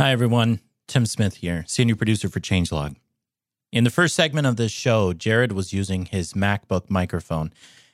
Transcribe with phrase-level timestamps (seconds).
[0.00, 0.58] Hi, everyone.
[0.88, 2.96] Tim Smith here, senior producer for Changelog.
[3.70, 7.52] In the first segment of this show, Jerod was using his MacBook microphone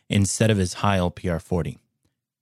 [0.08, 1.76] instead of his Heil PR40.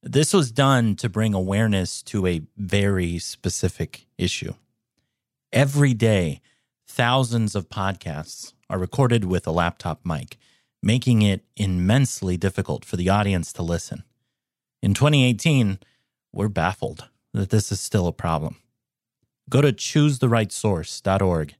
[0.01, 4.53] This was done to bring awareness to a very specific issue.
[5.51, 6.39] Every day,
[6.87, 10.37] thousands of podcasts are recorded with a laptop mic,
[10.81, 14.03] making it immensely difficult for the audience to listen.
[14.81, 15.79] In 2018,
[16.31, 18.55] we're baffled that this is still a problem.
[19.49, 21.55] Go to choosetherightsource.org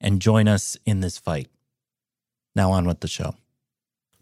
[0.00, 1.48] and join us in this fight.
[2.54, 3.34] Now on with the show.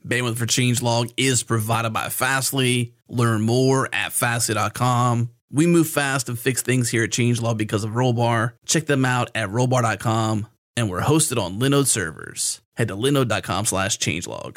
[0.06, 2.94] Bandwidth for Changelog is provided by Fastly.
[3.08, 5.30] Learn more at fastly.com.
[5.52, 8.52] We move fast and fix things here at Changelog because of Rollbar.
[8.64, 10.46] Check them out at rollbar.com.
[10.76, 12.62] And we're hosted on Linode servers.
[12.80, 14.56] Head to linode.com slash changelog.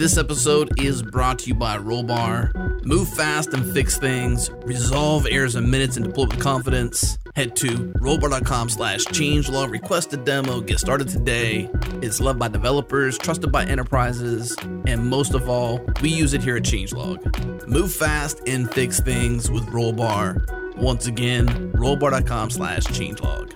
[0.00, 2.84] This episode is brought to you by Rollbar.
[2.84, 4.50] Move fast and fix things.
[4.64, 7.20] Resolve errors in minutes and deploy with confidence.
[7.36, 9.70] Head to rollbar.com slash changelog.
[9.70, 10.60] Request a demo.
[10.60, 11.70] Get started today.
[12.02, 16.56] It's loved by developers, trusted by enterprises, and most of all, we use it here
[16.56, 17.68] at Changelog.
[17.68, 20.76] Move fast and fix things with Rollbar.
[20.78, 23.52] Once again, rollbar.com slash changelog.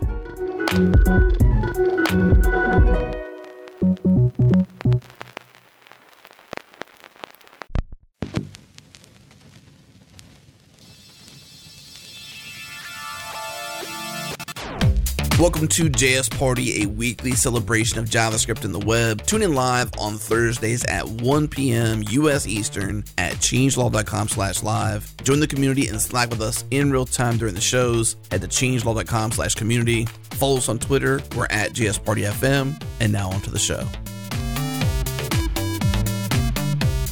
[15.39, 19.21] Welcome to JS Party, a weekly celebration of JavaScript in the web.
[19.27, 22.03] Tune in live on Thursdays at 1 p.m.
[22.09, 22.47] U.S.
[22.47, 25.15] Eastern at changelog.com slash live.
[25.25, 28.47] Join the community and Slack with us in real time during the shows at the
[28.47, 30.07] changelog.com slash community.
[30.31, 31.21] Follow us on Twitter.
[31.37, 32.83] We're at JS Party FM.
[33.01, 33.87] And now on to the show.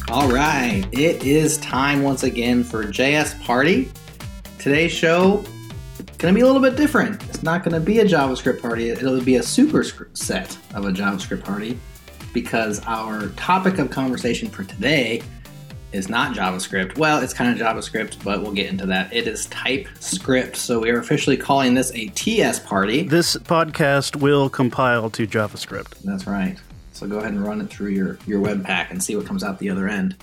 [0.09, 3.91] All right, it is time once again for JS Party.
[4.57, 5.45] Today's show
[6.25, 7.21] going to be a little bit different.
[7.29, 8.89] It's not going to be a JavaScript party.
[8.89, 11.79] It'll be a superset of a JavaScript party
[12.33, 15.21] because our topic of conversation for today
[15.91, 16.97] is not JavaScript.
[16.97, 19.13] Well, it's kind of JavaScript, but we'll get into that.
[19.13, 20.55] It is TypeScript.
[20.55, 23.03] So we are officially calling this a TS party.
[23.03, 25.99] This podcast will compile to JavaScript.
[25.99, 26.57] That's right.
[26.93, 29.59] So go ahead and run it through your, your Webpack and see what comes out
[29.59, 30.15] the other end.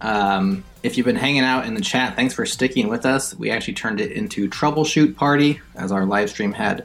[0.00, 3.34] Um, if you've been hanging out in the chat, thanks for sticking with us.
[3.34, 6.84] We actually turned it into troubleshoot party as our live stream had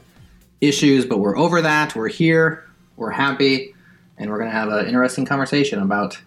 [0.62, 1.96] issues, but we're over that.
[1.96, 2.64] We're here.
[2.96, 3.74] We're happy,
[4.18, 6.22] and we're going to have an interesting conversation about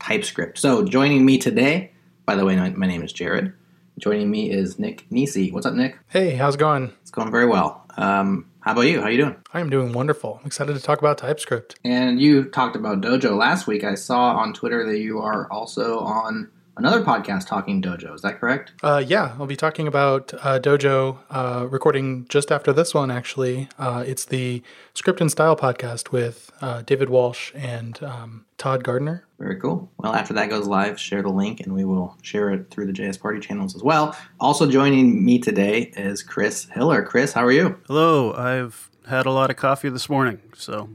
[0.00, 0.58] TypeScript.
[0.58, 1.90] So joining me today,
[2.24, 3.52] by the way, my name is Jerod.
[3.98, 5.50] Joining me is Nick Nisi.
[5.50, 5.98] What's up, Nick?
[6.08, 6.92] Hey, how's it going?
[7.02, 7.84] It's going very well.
[7.96, 9.02] Um, how about you?
[9.02, 9.36] How you doing?
[9.52, 10.38] I am doing wonderful.
[10.40, 11.78] I'm excited to talk about TypeScript.
[11.84, 13.84] And you talked about Dojo last week.
[13.84, 18.14] I saw on Twitter that you are also on another podcast talking Dojo.
[18.14, 18.72] Is that correct?
[18.82, 23.68] Uh, yeah, I'll be talking about uh, Dojo uh, recording just after this one, actually.
[23.78, 24.62] Uh, it's the
[24.94, 29.24] Script and Style podcast with uh, David Walsh and um, Todd Gardner.
[29.38, 29.90] Very cool.
[29.98, 32.92] Well, after that goes live, share the link and we will share it through the
[32.92, 34.16] JS Party channels as well.
[34.40, 37.02] Also joining me today is Chris Hiller.
[37.02, 37.78] Chris, how are you?
[37.86, 38.32] Hello.
[38.32, 40.88] I've had a lot of coffee this morning, so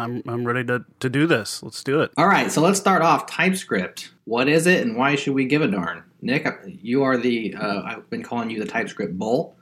[0.00, 1.62] I'm I'm ready to, to do this.
[1.62, 2.10] Let's do it.
[2.16, 4.12] All right, so let's start off TypeScript.
[4.24, 6.04] What is it and why should we give a darn?
[6.22, 9.56] Nick, you are the uh, I've been calling you the TypeScript bull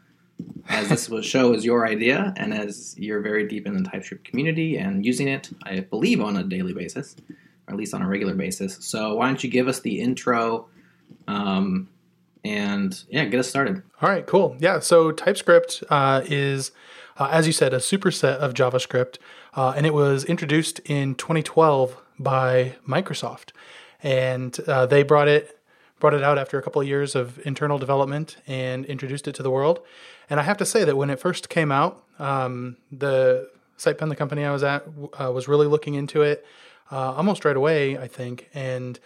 [0.69, 4.25] as this was show is your idea and as you're very deep in the TypeScript
[4.25, 7.16] community and using it, I believe on a daily basis,
[7.66, 8.78] or at least on a regular basis.
[8.81, 10.69] So why don't you give us the intro
[11.27, 11.88] um,
[12.44, 13.82] and yeah, get us started.
[14.00, 14.56] All right, cool.
[14.59, 16.71] Yeah, so TypeScript uh, is,
[17.16, 19.16] uh, as you said, a superset of JavaScript,
[19.54, 23.50] uh, and it was introduced in 2012 by Microsoft,
[24.03, 25.59] and uh, they brought it
[25.98, 29.42] brought it out after a couple of years of internal development and introduced it to
[29.42, 29.81] the world.
[30.31, 34.14] And I have to say that when it first came out, um, the SitePen, the
[34.14, 34.84] company I was at,
[35.19, 36.47] uh, was really looking into it
[36.91, 38.98] uh, almost right away, I think, and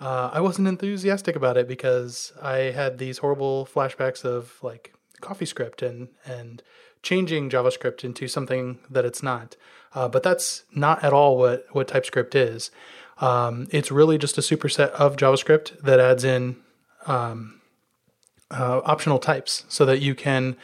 [0.00, 5.82] uh, I wasn't enthusiastic about it because I had these horrible flashbacks of like CoffeeScript
[5.82, 6.62] and and
[7.04, 9.56] changing JavaScript into something that it's not.
[9.94, 12.72] Uh, but that's not at all what what TypeScript is.
[13.18, 16.56] Um, it's really just a superset of JavaScript that adds in
[17.06, 17.60] um,
[18.50, 20.56] uh, optional types so that you can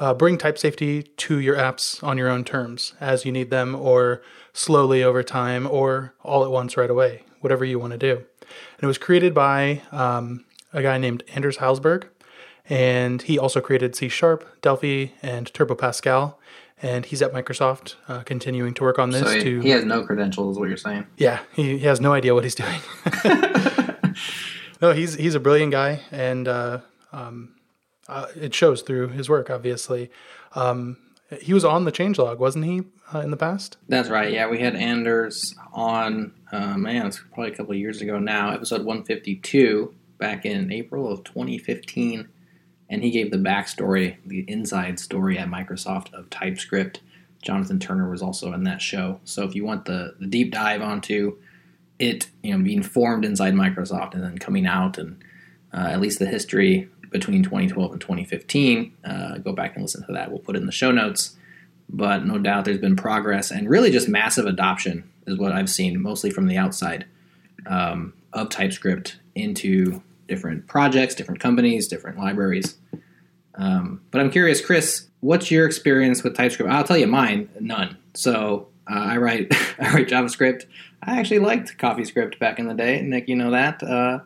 [0.00, 3.74] uh, bring type safety to your apps on your own terms as you need them,
[3.74, 4.20] or
[4.52, 8.16] slowly over time, or all at once right away, whatever you want to do.
[8.16, 12.08] And it was created by um, a guy named Anders Hejlsberg,
[12.72, 16.38] and he also created C Sharp, Delphi, and Turbo Pascal.
[16.80, 19.22] And he's at Microsoft, uh, continuing to work on this.
[19.22, 21.06] So he, to he has no credentials, is what you're saying.
[21.18, 22.80] yeah, he, he has no idea what he's doing.
[24.82, 26.78] no, he's he's a brilliant guy, and uh,
[27.12, 27.54] um,
[28.08, 30.10] uh, it shows through his work, obviously.
[30.54, 30.96] Um,
[31.42, 32.82] he was on the changelog, wasn't he,
[33.14, 33.76] uh, in the past?
[33.88, 34.32] That's right.
[34.32, 38.50] Yeah, we had Anders on, uh, man, it's probably a couple of years ago now,
[38.50, 42.28] episode 152, back in April of 2015.
[42.92, 47.00] And he gave the backstory, the inside story at Microsoft of TypeScript.
[47.40, 49.18] Jonathan Turner was also in that show.
[49.24, 51.38] So if you want the, the deep dive onto
[51.98, 55.24] it, you know, being formed inside Microsoft and then coming out and
[55.72, 58.94] uh, at least the history between 2012 and 2015.
[59.02, 60.30] Uh, go back and listen to that.
[60.30, 61.36] We'll put it in the show notes.
[61.88, 65.98] But no doubt there's been progress and really just massive adoption is what I've seen,
[66.02, 67.06] mostly from the outside
[67.66, 72.76] um, of TypeScript into different projects, different companies, different libraries.
[73.54, 76.70] Um, but I'm curious, Chris, what's your experience with TypeScript?
[76.70, 77.98] I'll tell you mine, none.
[78.14, 79.48] So uh, I write
[79.78, 80.64] I write JavaScript.
[81.02, 83.02] I actually liked CoffeeScript back in the day.
[83.02, 83.82] Nick, you know that.
[83.82, 84.20] Uh,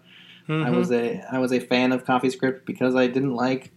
[0.48, 0.66] Mm-hmm.
[0.66, 3.72] I was a I was a fan of CoffeeScript because I didn't like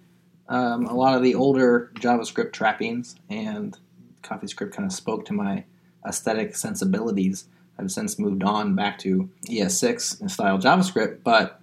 [0.47, 3.77] um, a lot of the older JavaScript trappings, and
[4.23, 5.63] CoffeeScript kind of spoke to my
[6.07, 7.45] aesthetic sensibilities.
[7.77, 11.61] I've since moved on back to ES6 style JavaScript, but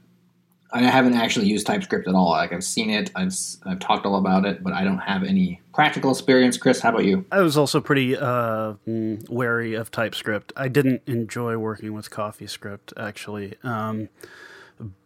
[0.72, 2.30] I haven't actually used TypeScript at all.
[2.30, 3.34] Like I've seen it, I've
[3.64, 6.56] I've talked all about it, but I don't have any practical experience.
[6.56, 7.24] Chris, how about you?
[7.30, 10.52] I was also pretty uh, wary of TypeScript.
[10.56, 13.54] I didn't enjoy working with CoffeeScript actually.
[13.62, 14.08] Um,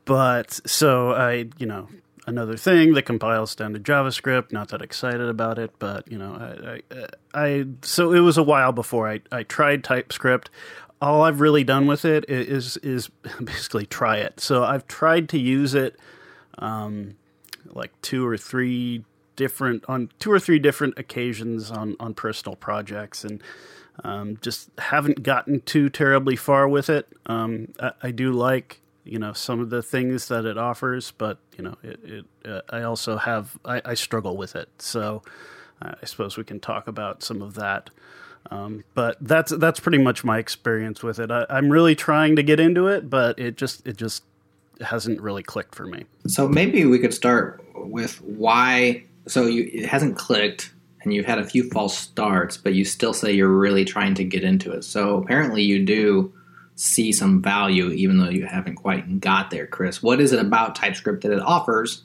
[0.04, 1.88] but so I, you know,
[2.26, 4.52] another thing that compiles down to JavaScript.
[4.52, 8.42] Not that excited about it, but you know, I, I, I so it was a
[8.42, 10.50] while before I, I tried TypeScript.
[11.00, 13.08] All I've really done with it is is
[13.42, 14.40] basically try it.
[14.40, 15.98] So I've tried to use it,
[16.58, 17.16] um,
[17.66, 19.04] like two or three
[19.36, 23.42] different on two or three different occasions on on personal projects and.
[24.02, 27.06] Um, just haven't gotten too terribly far with it.
[27.26, 31.38] Um, I, I, do like you know some of the things that it offers, but
[31.58, 32.00] you know it.
[32.04, 35.22] it uh, I also have I, I, struggle with it, so
[35.82, 37.90] uh, I suppose we can talk about some of that.
[38.50, 41.30] Um, but that's that's pretty much my experience with it.
[41.30, 44.24] I, I'm really trying to get into it, but it just it just
[44.80, 46.04] hasn't really clicked for me.
[46.26, 49.04] So maybe we could start with why.
[49.26, 50.72] So you it hasn't clicked,
[51.02, 54.24] and you've had a few false starts, but you still say you're really trying to
[54.24, 54.84] get into it.
[54.84, 56.32] So apparently you do
[56.74, 60.02] see some value, even though you haven't quite got there, Chris.
[60.02, 62.02] What is it about TypeScript that it offers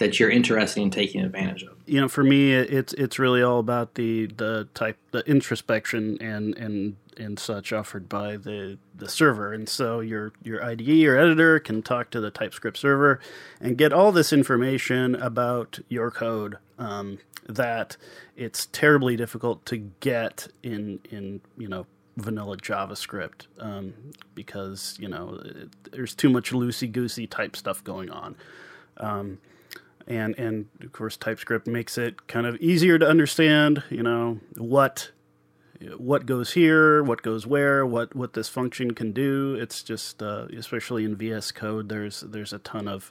[0.00, 1.76] that you're interested in taking advantage of?
[1.86, 6.56] You know, for me, it's it's really all about the the type the introspection and
[6.56, 9.52] and and such offered by the the server.
[9.52, 13.20] And so your your IDE or editor can talk to the TypeScript server
[13.60, 16.56] and get all this information about your code.
[16.78, 17.18] Um,
[17.48, 17.96] that
[18.36, 21.86] it's terribly difficult to get in in you know
[22.16, 23.94] vanilla JavaScript um,
[24.34, 28.36] because you know it, there's too much loosey goosey type stuff going on,
[28.98, 29.38] um,
[30.06, 33.82] and and of course TypeScript makes it kind of easier to understand.
[33.90, 35.10] You know what
[35.96, 39.54] what goes here, what goes where, what what this function can do.
[39.54, 43.10] It's just uh, especially in VS Code, there's there's a ton of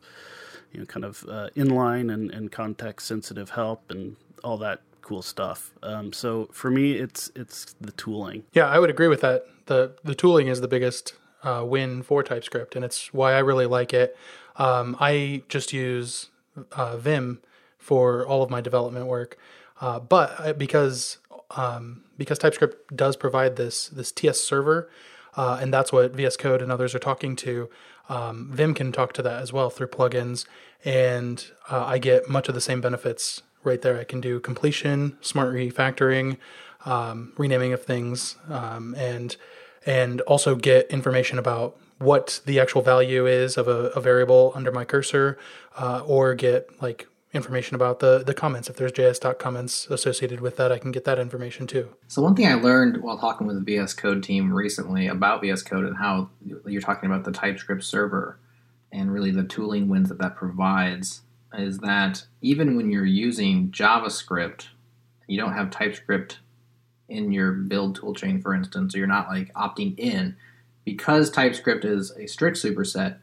[0.72, 5.22] you know kind of uh, inline and, and context sensitive help and all that cool
[5.22, 5.72] stuff.
[5.82, 8.44] Um, so for me, it's it's the tooling.
[8.54, 9.46] Yeah, I would agree with that.
[9.66, 11.14] the The tooling is the biggest
[11.44, 14.16] uh, win for TypeScript, and it's why I really like it.
[14.58, 16.30] Um, I just use
[16.72, 17.40] uh, Vim
[17.78, 19.38] for all of my development work,
[19.82, 21.18] uh, but because
[21.52, 24.90] um, because TypeScript does provide this this TS server,
[25.36, 27.70] uh, and that's what VS Code and others are talking to.
[28.08, 30.46] Um, Vim can talk to that as well through plugins,
[30.84, 34.00] and uh, I get much of the same benefits right there.
[34.00, 36.38] I can do completion, smart refactoring,
[36.86, 39.36] um, renaming of things, um, and
[39.86, 44.72] and also get information about what the actual value is of a, a variable under
[44.72, 45.38] my cursor,
[45.78, 48.70] uh, or get like information about the the comments.
[48.70, 51.90] If there's JS comments associated with that, I can get that information too.
[52.08, 55.62] So one thing I learned while talking with the VS Code team recently about VS
[55.62, 56.30] Code and how
[56.66, 58.40] you're talking about the TypeScript server
[58.92, 61.22] and really the tooling wins that that provides
[61.54, 64.68] is that even when you're using JavaScript,
[65.28, 66.40] you don't have TypeScript
[67.08, 70.36] in your build toolchain, for instance, or you're not like opting in,
[70.90, 73.20] because TypeScript is a strict superset,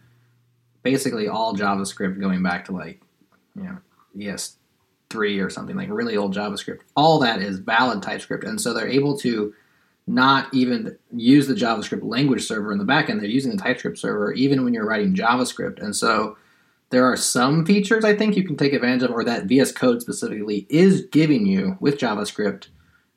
[0.84, 3.00] basically all JavaScript going back to like,
[3.56, 3.78] you know,
[4.16, 8.44] ES3 or something, like really old JavaScript, all that is valid TypeScript.
[8.44, 9.52] And so they're able to
[10.06, 14.32] not even use the JavaScript language server in the backend, they're using the TypeScript server
[14.32, 15.82] even when you're writing JavaScript.
[15.82, 16.36] And so
[16.90, 20.00] there are some features I think you can take advantage of, or that VS Code
[20.00, 22.68] specifically is giving you with JavaScript,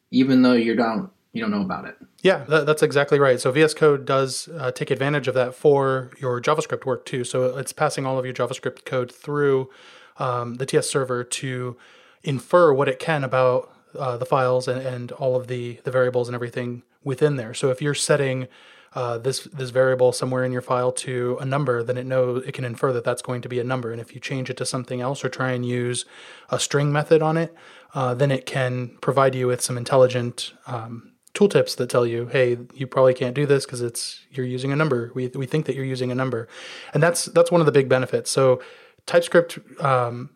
[0.10, 1.98] even though you don't you don't know about it.
[2.22, 3.40] Yeah, that, that's exactly right.
[3.40, 7.24] So VS Code does uh, take advantage of that for your JavaScript work too.
[7.24, 9.70] So it's passing all of your JavaScript code through
[10.18, 11.78] um, the TS server to
[12.24, 16.28] infer what it can about uh, the files and, and all of the the variables
[16.28, 17.54] and everything within there.
[17.54, 18.48] So if you're setting
[18.94, 22.52] uh, this this variable somewhere in your file to a number, then it knows it
[22.52, 23.92] can infer that that's going to be a number.
[23.92, 26.06] And if you change it to something else or try and use
[26.50, 27.56] a string method on it,
[27.94, 32.58] uh, then it can provide you with some intelligent um, tooltips that tell you, hey,
[32.74, 35.12] you probably can't do this because it's you're using a number.
[35.14, 36.48] We we think that you're using a number,
[36.94, 38.32] and that's that's one of the big benefits.
[38.32, 38.62] So
[39.06, 40.30] TypeScript um,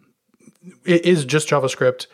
[0.85, 2.07] it is just JavaScript,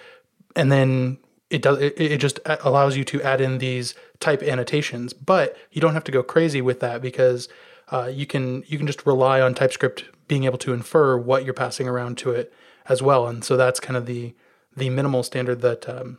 [0.55, 1.17] and then
[1.49, 5.81] it does it, it just allows you to add in these type annotations, but you
[5.81, 7.49] don't have to go crazy with that because
[7.91, 11.53] uh, you can you can just rely on TypeScript being able to infer what you're
[11.53, 12.53] passing around to it
[12.87, 14.33] as well, and so that's kind of the
[14.75, 16.17] the minimal standard that um,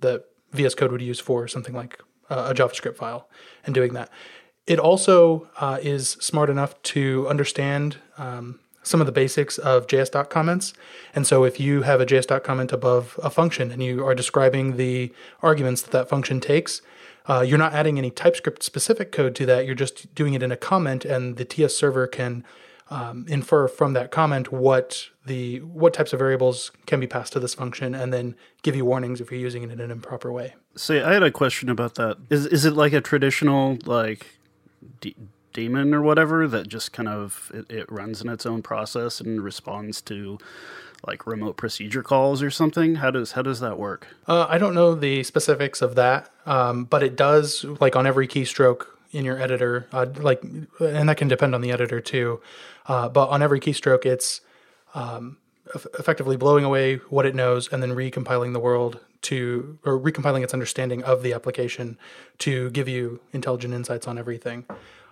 [0.00, 3.28] that VS Code would use for something like uh, a JavaScript file
[3.64, 4.10] and doing that.
[4.66, 10.28] It also uh, is smart enough to understand um, some of the basics of JS
[10.28, 10.72] comments.
[11.14, 14.76] And so if you have a JS comment above a function and you are describing
[14.76, 16.82] the arguments that that function takes,
[17.26, 19.66] uh, you're not adding any TypeScript specific code to that.
[19.66, 22.44] You're just doing it in a comment, and the TS server can
[22.92, 27.40] um, infer from that comment what the what types of variables can be passed to
[27.40, 30.54] this function, and then give you warnings if you're using it in an improper way.
[30.76, 32.18] See, I had a question about that.
[32.28, 34.26] Is is it like a traditional like
[35.54, 39.42] daemon or whatever that just kind of it, it, runs in its own process and
[39.42, 40.38] responds to
[41.06, 44.72] like remote procedure calls or something how does how does that work uh, i don't
[44.72, 49.40] know the specifics of that um, but it does like on every keystroke in your
[49.40, 52.40] editor uh, like and that can depend on the editor too
[52.86, 54.40] uh, but on every keystroke it's
[54.94, 55.38] um,
[55.98, 60.52] effectively blowing away what it knows and then recompiling the world to or recompiling its
[60.52, 61.96] understanding of the application
[62.38, 64.66] to give you intelligent insights on everything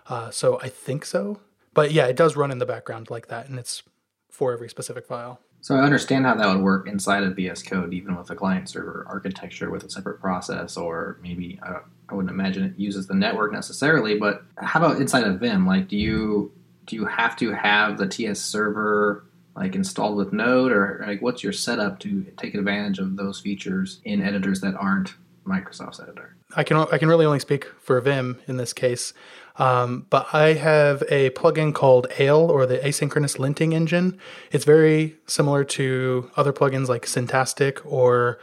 [0.07, 1.39] uh, so I think so.
[1.73, 3.83] But yeah, it does run in the background like that, and it's
[4.29, 5.39] for every specific file.
[5.61, 8.67] So I understand how that would work inside of VS Code, even with a client
[8.67, 11.77] server architecture with a separate process, or maybe I,
[12.11, 14.17] I wouldn't imagine it uses the network necessarily.
[14.17, 15.65] But how about inside of Vim?
[15.65, 16.51] Like, do you
[16.85, 19.25] do you have to have the TS server
[19.55, 23.99] like installed with Node, or like what's your setup to take advantage of those features
[24.03, 25.15] in editors that aren't
[25.45, 26.35] Microsoft's editor?
[26.55, 29.13] I can I can really only speak for Vim in this case.
[29.57, 34.17] Um, but I have a plugin called Ale or the asynchronous linting engine.
[34.51, 38.39] It's very similar to other plugins like Syntastic or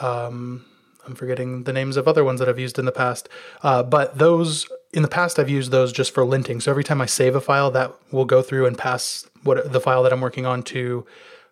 [0.00, 0.64] um,
[1.06, 3.28] I'm forgetting the names of other ones that I've used in the past.
[3.62, 6.60] Uh, but those in the past I've used those just for linting.
[6.60, 9.80] So every time I save a file, that will go through and pass what the
[9.80, 11.06] file that I'm working on to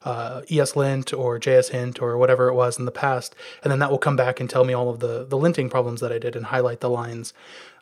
[0.04, 3.98] uh, ESLint or JSHint or whatever it was in the past, and then that will
[3.98, 6.46] come back and tell me all of the the linting problems that I did and
[6.46, 7.34] highlight the lines.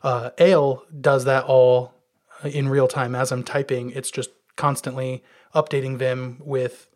[0.03, 1.93] Uh, Ale does that all
[2.43, 3.91] in real time as I'm typing.
[3.91, 6.89] It's just constantly updating Vim with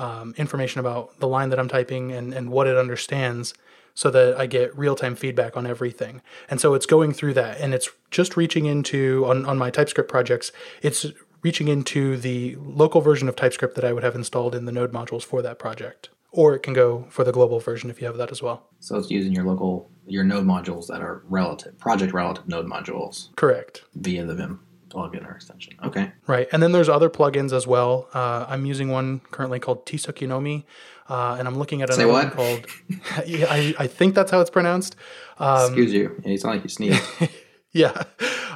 [0.00, 3.52] um, information about the line that I'm typing and, and what it understands
[3.94, 6.22] so that I get real time feedback on everything.
[6.48, 10.08] And so it's going through that and it's just reaching into, on, on my TypeScript
[10.08, 11.06] projects, it's
[11.42, 14.92] reaching into the local version of TypeScript that I would have installed in the node
[14.92, 16.08] modules for that project.
[16.32, 18.68] Or it can go for the global version if you have that as well.
[18.78, 23.34] So it's using your local your node modules that are relative project relative node modules.
[23.36, 23.82] Correct.
[23.94, 25.74] Via the Vim plugin or extension.
[25.82, 26.12] Okay.
[26.26, 26.48] Right.
[26.52, 28.08] And then there's other plugins as well.
[28.12, 30.64] Uh, I'm using one currently called Tsuquyomi.
[31.08, 32.66] Uh, and I'm looking at another one called.
[33.26, 34.94] yeah, I, I think that's how it's pronounced.
[35.38, 36.20] Um, Excuse you.
[36.24, 37.02] It's not like you sneezed.
[37.72, 38.04] yeah.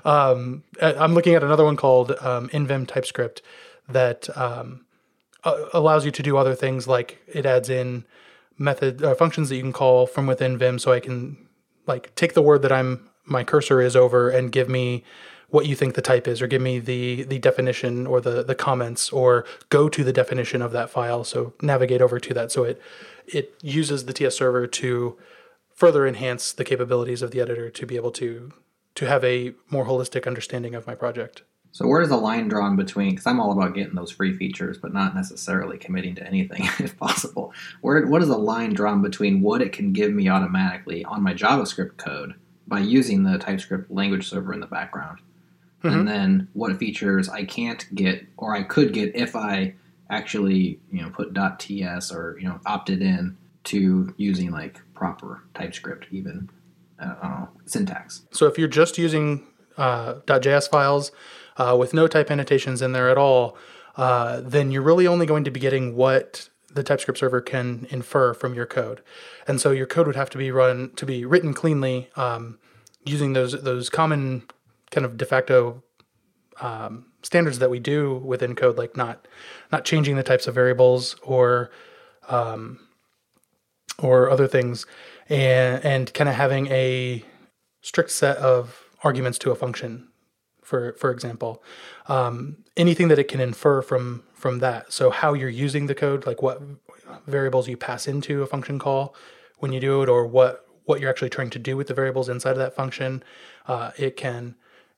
[0.04, 3.42] Um, I'm looking at another one called um, InVim TypeScript
[3.88, 4.84] that um,
[5.44, 8.04] allows you to do other things like it adds in
[8.58, 11.36] method uh, functions that you can call from within Vim so I can
[11.86, 15.02] like take the word that I'm my cursor is over and give me
[15.48, 18.54] what you think the type is or give me the the definition or the the
[18.54, 22.64] comments or go to the definition of that file so navigate over to that so
[22.64, 22.80] it
[23.26, 25.16] it uses the TS server to
[25.74, 28.52] further enhance the capabilities of the editor to be able to
[28.94, 31.42] to have a more holistic understanding of my project.
[31.72, 33.10] So where is the line drawn between?
[33.10, 36.96] Because I'm all about getting those free features, but not necessarily committing to anything if
[36.96, 37.52] possible.
[37.80, 41.34] Where what is the line drawn between what it can give me automatically on my
[41.34, 42.34] JavaScript code
[42.68, 45.18] by using the TypeScript language server in the background,
[45.84, 45.98] mm-hmm.
[45.98, 49.74] and then what features I can't get or I could get if I
[50.10, 56.06] actually you know put .ts or you know opted in to using like proper TypeScript
[56.10, 56.50] even
[56.98, 58.26] uh, syntax.
[58.30, 61.12] So if you're just using uh, .js files
[61.56, 63.56] uh, with no type annotations in there at all,
[63.96, 68.34] uh, then you're really only going to be getting what the TypeScript server can infer
[68.34, 69.00] from your code.
[69.46, 72.58] And so your code would have to be run to be written cleanly um,
[73.04, 74.44] using those those common
[74.94, 75.82] kind of de facto
[76.60, 79.26] um, standards that we do within code, like not
[79.72, 81.70] not changing the types of variables or
[82.28, 82.78] um,
[83.98, 84.86] or other things,
[85.28, 87.24] and and kind of having a
[87.82, 90.08] strict set of arguments to a function.
[90.62, 91.62] For for example,
[92.06, 94.92] um, anything that it can infer from from that.
[94.92, 96.62] So how you're using the code, like what
[97.26, 99.14] variables you pass into a function call
[99.58, 102.28] when you do it, or what what you're actually trying to do with the variables
[102.28, 103.22] inside of that function.
[103.66, 104.54] Uh, it can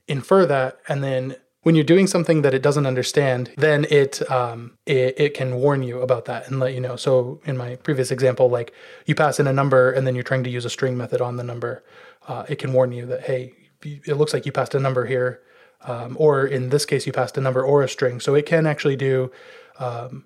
[0.09, 4.79] infer that, and then when you're doing something that it doesn't understand, then it, um,
[4.87, 6.95] it it can warn you about that and let you know.
[6.95, 8.73] So in my previous example, like
[9.05, 11.37] you pass in a number and then you're trying to use a string method on
[11.37, 11.83] the number,
[12.29, 15.43] uh, it can warn you that hey, it looks like you passed a number here,
[15.81, 18.21] um, or in this case, you passed a number or a string.
[18.21, 19.33] So it can actually do
[19.81, 20.25] um,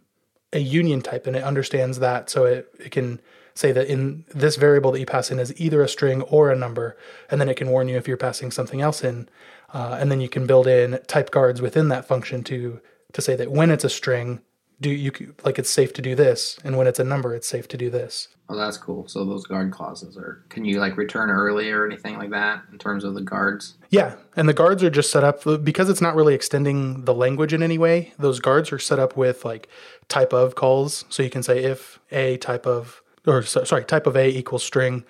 [0.52, 3.18] a union type, and it understands that, so it it can
[3.54, 6.56] say that in this variable that you pass in is either a string or a
[6.56, 6.96] number,
[7.30, 9.28] and then it can warn you if you're passing something else in.
[9.72, 12.80] Uh, and then you can build in type guards within that function to
[13.12, 14.40] to say that when it's a string,
[14.80, 17.68] do you like it's safe to do this, and when it's a number, it's safe
[17.68, 18.28] to do this.
[18.48, 19.06] Oh, that's cool.
[19.06, 22.78] So those guard clauses are can you like return early or anything like that in
[22.78, 23.74] terms of the guards?
[23.90, 27.52] Yeah, and the guards are just set up because it's not really extending the language
[27.52, 28.12] in any way.
[28.18, 29.68] Those guards are set up with like
[30.08, 34.16] type of calls, so you can say if a type of or sorry type of
[34.16, 35.04] a equals string,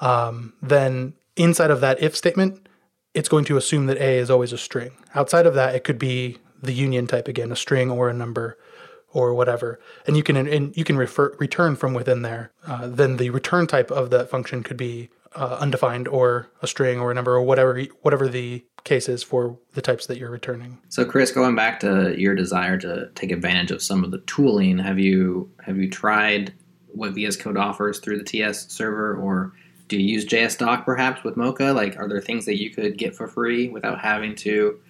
[0.00, 2.65] um, then inside of that if statement
[3.16, 4.92] it's going to assume that A is always a string.
[5.14, 8.58] Outside of that, it could be the union type again, a string or a number
[9.12, 9.80] or whatever.
[10.06, 12.52] And you can and you can refer, return from within there.
[12.66, 17.00] Uh, then the return type of that function could be uh, undefined or a string
[17.00, 20.78] or a number or whatever whatever the case is for the types that you're returning.
[20.90, 24.78] So Chris, going back to your desire to take advantage of some of the tooling,
[24.78, 26.52] have you have you tried
[26.88, 29.54] what VS Code offers through the TS server or
[29.88, 31.72] do you use JS Doc perhaps with Mocha?
[31.72, 34.80] Like, are there things that you could get for free without having to,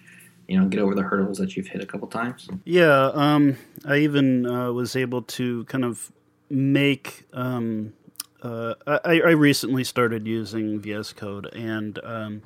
[0.47, 2.47] you know, get over the hurdles that you've hit a couple times?
[2.65, 6.11] Yeah, um, I even uh, was able to kind of
[6.49, 7.25] make.
[7.33, 7.93] Um,
[8.41, 12.43] uh, I, I, recently started using VS Code, and um,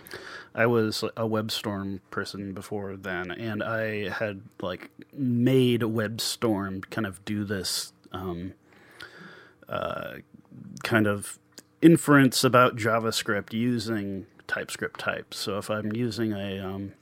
[0.56, 7.24] I was a WebStorm person before then, and I had like made WebStorm kind of
[7.26, 8.54] do this um,
[9.68, 10.16] uh,
[10.84, 11.38] kind of
[11.82, 15.38] inference about JavaScript using TypeScript types.
[15.38, 16.94] So if I'm using a um,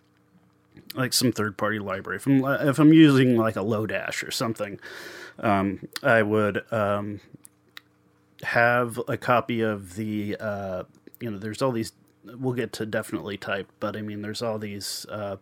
[0.96, 4.80] like some third party library, if I'm, if I'm using like a Lodash or something,
[5.40, 7.20] um, I would um,
[8.44, 10.84] have a copy of the uh,
[11.20, 11.94] you know there's all these.
[12.26, 15.06] We'll get to DefinitelyTyped, but I mean there's all these.
[15.10, 15.38] Uh,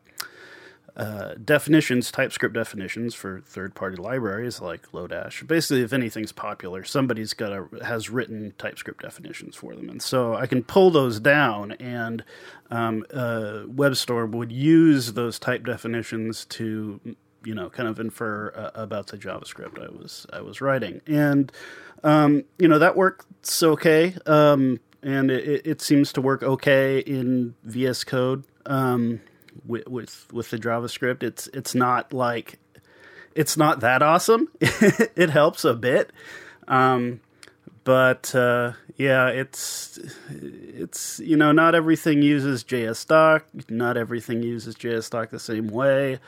[0.98, 5.46] uh, definitions, TypeScript definitions for third-party libraries like Lodash.
[5.46, 10.34] Basically, if anything's popular, somebody's got a, has written TypeScript definitions for them, and so
[10.34, 12.24] I can pull those down, and
[12.72, 17.00] um, uh, WebStorm would use those type definitions to
[17.46, 21.52] you know kind of infer uh, about the JavaScript I was I was writing, and
[22.04, 27.54] um, you know that works okay, um, and it, it, seems to work okay in
[27.64, 28.46] VS Code.
[28.66, 29.22] Um,
[29.65, 31.24] with with, with the JavaScript.
[31.24, 32.60] It's it's not like
[33.36, 34.50] it's not that awesome.
[34.60, 36.12] it helps a bit,
[36.67, 37.22] um,
[37.84, 40.00] but uh, yeah, it's
[40.41, 43.70] it's you know not everything uses JSDoc.
[43.70, 46.20] Not everything uses JSDoc the same way,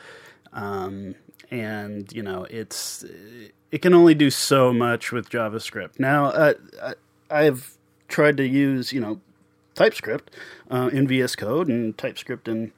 [0.52, 1.16] um,
[1.50, 3.04] and you know it's
[3.72, 5.98] it can only do so much with JavaScript.
[5.98, 6.54] Now uh,
[7.28, 7.76] I've
[8.08, 9.20] tried to use you know
[9.74, 10.30] TypeScript
[10.70, 12.72] uh, in VS Code and TypeScript in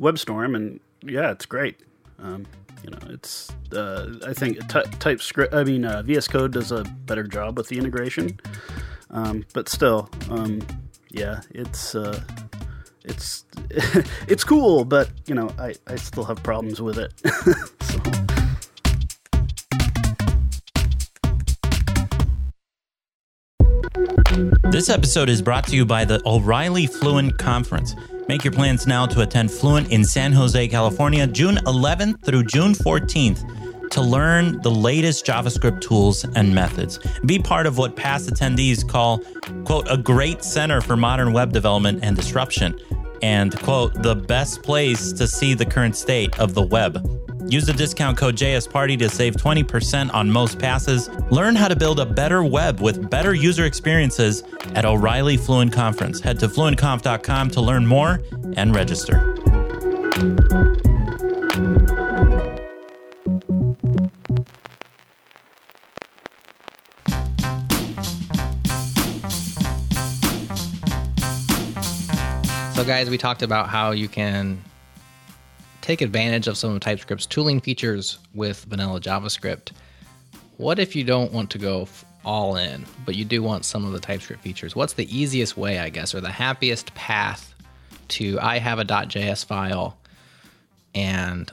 [0.00, 1.76] WebStorm, and yeah, it's great.
[2.18, 2.46] Um,
[2.82, 5.54] you know, it's uh, I think TypeScript.
[5.54, 8.40] I mean, uh, VS Code does a better job with the integration,
[9.10, 10.60] um, but still, um,
[11.10, 12.20] yeah, it's uh,
[13.04, 13.44] it's
[14.28, 17.12] it's cool, but you know, I I still have problems with it.
[17.82, 18.00] so.
[24.70, 27.94] This episode is brought to you by the O'Reilly Fluent Conference.
[28.30, 32.74] Make your plans now to attend Fluent in San Jose, California, June 11th through June
[32.74, 37.00] 14th to learn the latest JavaScript tools and methods.
[37.26, 39.18] Be part of what past attendees call,
[39.64, 42.78] quote, a great center for modern web development and disruption,
[43.20, 47.04] and, quote, the best place to see the current state of the web.
[47.50, 51.08] Use the discount code JSParty to save 20% on most passes.
[51.32, 54.44] Learn how to build a better web with better user experiences
[54.76, 56.20] at O'Reilly Fluent Conference.
[56.20, 58.22] Head to fluentconf.com to learn more
[58.56, 59.34] and register.
[72.76, 74.62] So, guys, we talked about how you can
[75.80, 79.72] take advantage of some of TypeScript's tooling features with vanilla JavaScript.
[80.56, 81.88] What if you don't want to go
[82.24, 84.76] all in, but you do want some of the TypeScript features?
[84.76, 87.54] What's the easiest way, I guess, or the happiest path
[88.08, 89.98] to I have a .js file
[90.94, 91.50] and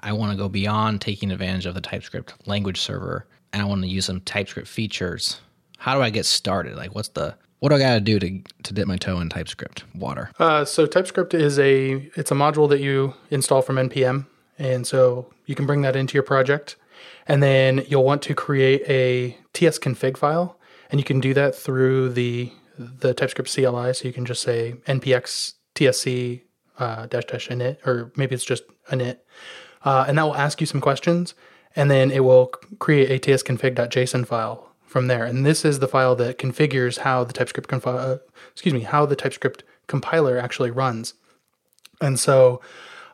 [0.00, 3.82] I want to go beyond taking advantage of the TypeScript language server and I want
[3.82, 5.40] to use some TypeScript features.
[5.76, 6.76] How do I get started?
[6.76, 9.28] Like, what's the what do I got to do to to dip my toe in
[9.28, 9.84] TypeScript?
[9.94, 10.32] Water?
[10.40, 14.26] Uh, so TypeScript is a it's a module that you install from npm,
[14.58, 16.74] and so you can bring that into your project,
[17.28, 20.58] and then you'll want to create a tsconfig file,
[20.90, 23.94] and you can do that through the the TypeScript CLI.
[23.94, 26.42] So you can just say npx tsc
[26.80, 29.18] uh, dash dash init, or maybe it's just init,
[29.84, 31.34] uh, and that will ask you some questions,
[31.76, 32.48] and then it will
[32.80, 35.24] create a tsconfig.json file from there.
[35.24, 38.18] And this is the file that configures how the TypeScript uh,
[38.52, 41.14] excuse me how the TypeScript compiler actually runs.
[42.00, 42.60] And so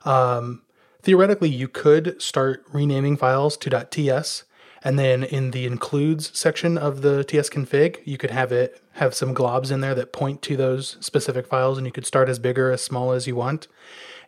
[0.04, 0.62] um,
[1.02, 4.44] theoretically, you could start renaming files to .ts,
[4.82, 9.34] and then in the includes section of the tsconfig, you could have it have some
[9.34, 12.58] globs in there that point to those specific files, and you could start as big
[12.58, 13.68] or as small as you want,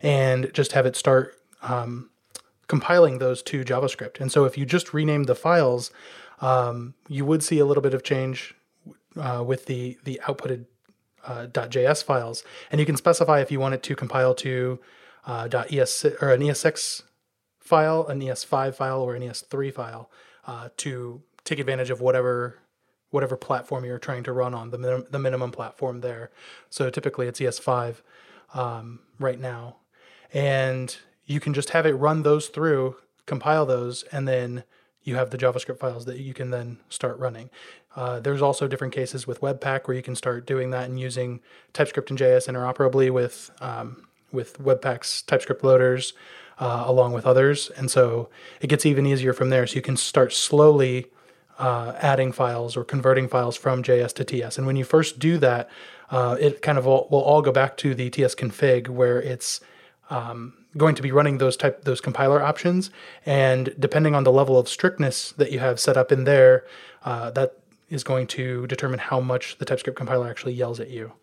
[0.01, 2.09] and just have it start um,
[2.67, 4.21] compiling those to JavaScript.
[4.21, 5.91] And so if you just rename the files,
[6.41, 8.55] um, you would see a little bit of change
[9.15, 10.65] uh, with the the outputted
[11.25, 14.79] uh, .js files, and you can specify if you want it to compile to
[15.25, 17.03] uh, .es or an ES6
[17.59, 20.09] file, an ES5 file, or an ES3 file
[20.47, 22.57] uh, to take advantage of whatever
[23.11, 26.31] whatever platform you're trying to run on the the minimum platform there.
[26.69, 27.97] So typically it's ES5
[28.53, 29.77] um, right now,
[30.33, 34.63] and you can just have it run those through, compile those, and then
[35.03, 37.49] you have the JavaScript files that you can then start running.
[37.95, 41.41] Uh, there's also different cases with Webpack where you can start doing that and using
[41.73, 46.13] TypeScript and JS interoperably with um, with Webpack's TypeScript loaders,
[46.57, 47.69] uh, along with others.
[47.75, 48.29] And so
[48.61, 49.67] it gets even easier from there.
[49.67, 51.07] So you can start slowly
[51.59, 54.57] uh, adding files or converting files from JS to TS.
[54.57, 55.69] And when you first do that,
[56.09, 59.59] uh, it kind of all, will all go back to the TS config where it's
[60.11, 62.91] um, going to be running those type those compiler options,
[63.25, 66.65] and depending on the level of strictness that you have set up in there,
[67.03, 67.57] uh, that
[67.89, 71.13] is going to determine how much the TypeScript compiler actually yells at you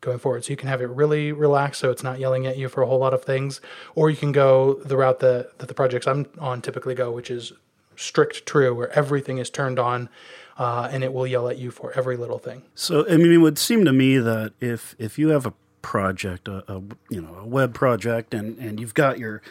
[0.00, 0.44] going forward.
[0.44, 2.86] So you can have it really relaxed, so it's not yelling at you for a
[2.86, 3.60] whole lot of things,
[3.94, 7.30] or you can go the route that, that the projects I'm on typically go, which
[7.30, 7.52] is
[7.96, 10.08] strict true, where everything is turned on.
[10.56, 12.62] Uh, and it will yell at you for every little thing.
[12.74, 16.48] So, I mean, it would seem to me that if if you have a project,
[16.48, 19.42] a, a, you know a web project, and and you've got your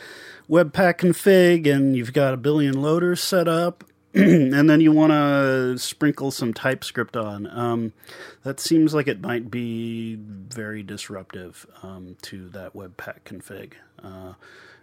[0.50, 5.78] Webpack config, and you've got a billion loaders set up, and then you want to
[5.78, 7.48] sprinkle some TypeScript on.
[7.48, 7.94] Um,
[8.44, 13.74] that seems like it might be very disruptive um, to that Webpack config.
[14.02, 14.34] Uh,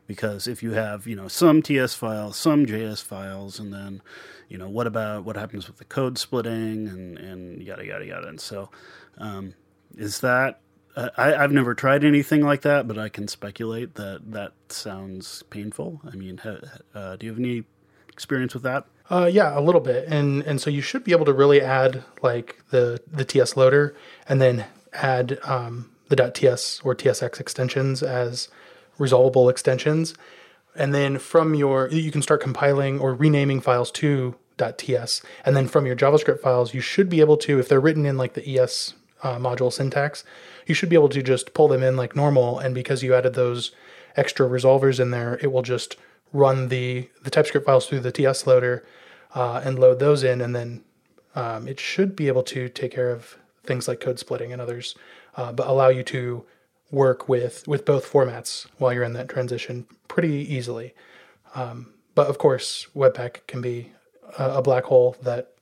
[0.07, 4.02] because if you have you know some TS files, some JS files, and then
[4.48, 8.28] you know what about what happens with the code splitting and and yada yada yada,
[8.28, 8.70] and so
[9.18, 9.54] um,
[9.96, 10.61] is that
[10.96, 16.00] I, I've never tried anything like that, but I can speculate that that sounds painful.
[16.11, 16.57] I mean, ha,
[16.94, 17.64] uh, do you have any
[18.09, 18.87] experience with that?
[19.11, 22.04] Uh, yeah, a little bit, and and so you should be able to really add
[22.22, 23.94] like the the TS loader,
[24.28, 28.48] and then add um, the .ts or TSX extensions as
[28.98, 30.14] resolvable extensions,
[30.74, 34.37] and then from your you can start compiling or renaming files to
[34.78, 38.07] .ts, and then from your JavaScript files, you should be able to if they're written
[38.07, 40.24] in like the ES uh, module syntax,
[40.66, 43.35] you should be able to just pull them in like normal, and because you added
[43.35, 43.72] those
[44.16, 45.96] extra resolvers in there, it will just
[46.33, 48.85] run the the TypeScript files through the TS loader
[49.35, 50.83] uh, and load those in, and then
[51.35, 54.94] um, it should be able to take care of things like code splitting and others,
[55.37, 56.44] uh, but allow you to
[56.90, 60.94] work with with both formats while you're in that transition pretty easily.
[61.55, 63.92] Um, but of course, Webpack can be
[64.38, 65.53] a, a black hole that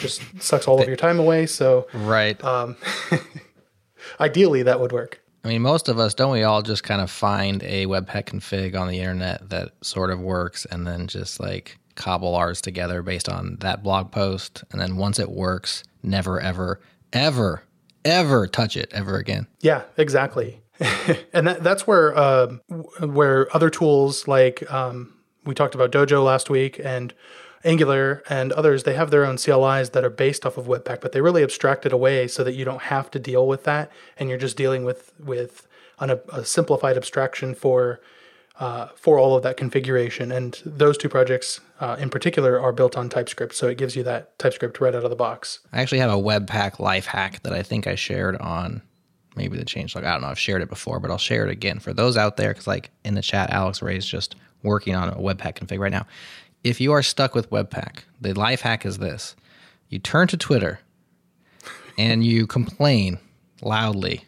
[0.00, 1.46] just sucks all of your time away.
[1.46, 2.42] So Right.
[2.44, 2.76] um,
[4.20, 5.20] ideally, that would work.
[5.44, 8.78] I mean, most of us don't we all just kind of find a Webpack config
[8.78, 13.28] on the internet that sort of works and then just like cobble ours together based
[13.28, 14.64] on that blog post.
[14.72, 16.80] And then once it works, never, ever,
[17.12, 17.62] ever,
[18.04, 19.46] ever touch it ever again.
[19.60, 20.60] Yeah, exactly.
[21.32, 22.56] and that, that's where uh,
[23.00, 27.14] where other tools like um, we talked about Dojo last week and
[27.66, 31.12] Angular and others, they have their own CLIs that are based off of Webpack, but
[31.12, 34.28] they really abstract it away so that you don't have to deal with that, and
[34.28, 35.66] you're just dealing with with
[35.98, 38.00] an, a simplified abstraction for
[38.58, 40.32] uh, for all of that configuration.
[40.32, 44.02] And those two projects uh, in particular are built on TypeScript, so it gives you
[44.04, 45.58] that TypeScript right out of the box.
[45.72, 48.80] I actually have a Webpack life hack that I think I shared on
[49.34, 50.04] maybe the changelog.
[50.04, 50.28] I don't know.
[50.28, 52.90] I've shared it before, but I'll share it again for those out there because, like
[53.04, 56.06] in the chat, Alex Ray is just working on a Webpack config right now.
[56.66, 59.36] If you are stuck with Webpack, the life hack is this:
[59.88, 60.80] you turn to Twitter
[61.96, 63.20] and you complain
[63.62, 64.24] loudly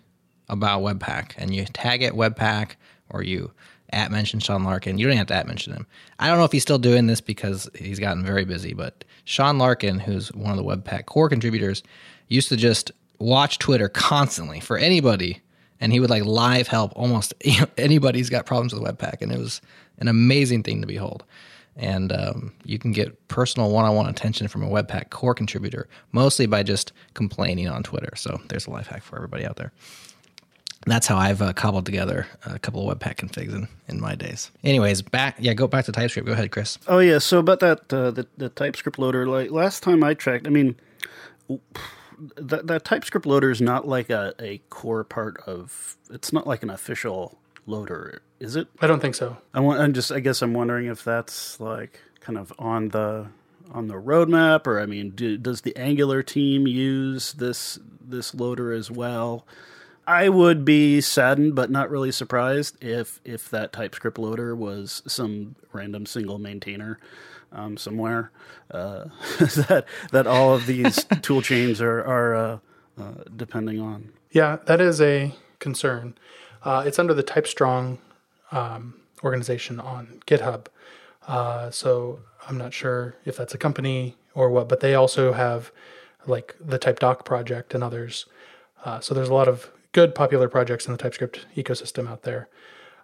[0.49, 2.77] about Webpack, and you tag it Webpack
[3.11, 3.51] or you
[3.91, 4.99] at mention Sean Larkin.
[4.99, 5.89] You don't have to at mention him.
[6.21, 9.59] I don't know if he's still doing this because he's gotten very busy, but Sean
[9.59, 11.83] Larkin, who's one of the Webpack core contributors,
[12.29, 15.41] used to just watch Twitter constantly for anybody,
[15.81, 17.35] and he would like live help almost
[17.77, 19.61] anybody who's got problems with Webpack, and it was
[19.99, 21.25] an amazing thing to behold.
[21.79, 26.65] And um, you can get personal one-on-one attention from a Webpack core contributor, mostly by
[26.65, 28.15] just complaining on Twitter.
[28.17, 29.73] So there's a life hack for everybody out there.
[30.87, 34.51] That's how I've uh, cobbled together a couple of Webpack configs in, in my days.
[34.65, 36.27] Anyways, back yeah, go back to TypeScript.
[36.27, 36.79] Go ahead, Chris.
[36.89, 39.27] Oh yeah, so about that uh, the the TypeScript loader.
[39.27, 40.77] Like last time I checked, I mean,
[42.37, 45.97] that that TypeScript loader is not like a, a core part of.
[46.11, 48.69] It's not like an official loader, is it?
[48.81, 49.37] I don't think so.
[49.55, 49.81] I want.
[49.81, 50.11] I'm just.
[50.11, 53.29] I guess I'm wondering if that's like kind of on the
[53.71, 58.73] on the roadmap, or I mean, do, does the Angular team use this this loader
[58.73, 59.47] as well?
[60.07, 65.55] I would be saddened, but not really surprised if if that TypeScript loader was some
[65.73, 66.99] random single maintainer
[67.53, 68.31] um, somewhere.
[68.71, 69.05] Uh,
[69.39, 72.59] that that all of these tool chains are are uh,
[72.99, 74.11] uh, depending on.
[74.31, 76.15] Yeah, that is a concern.
[76.69, 77.97] Uh, it's under the TypeStrong
[78.53, 80.67] um, organization on GitHub,
[81.27, 85.73] uh, so I'm not sure if that's a company or what, but they also have
[86.27, 88.27] like the TypeDoc project and others.
[88.85, 92.51] Uh, so there's a lot of good popular projects in the TypeScript ecosystem out there.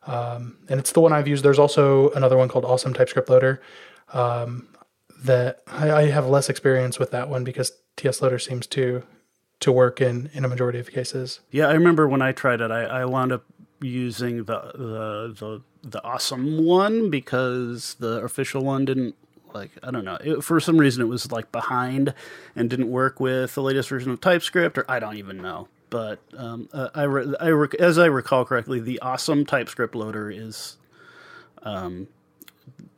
[0.06, 1.42] Um, and it's the one I've used.
[1.42, 3.62] There's also another one called Awesome TypeScript Loader
[4.12, 4.68] um,
[5.22, 9.04] that I, I, have less experience with that one because TS Loader seems to
[9.60, 11.40] to work in in a majority of cases.
[11.50, 13.44] Yeah, I remember when I tried it, I, I wound up
[13.84, 19.14] using the, the the the awesome one because the official one didn't
[19.52, 20.18] like I don't know.
[20.22, 22.14] It, for some reason, it was like behind
[22.56, 26.18] and didn't work with the latest version of TypeScript, or I don't even know but
[26.36, 30.76] um, uh, I, re- I re- as I recall correctly, the awesome TypeScript loader is
[31.62, 32.08] um,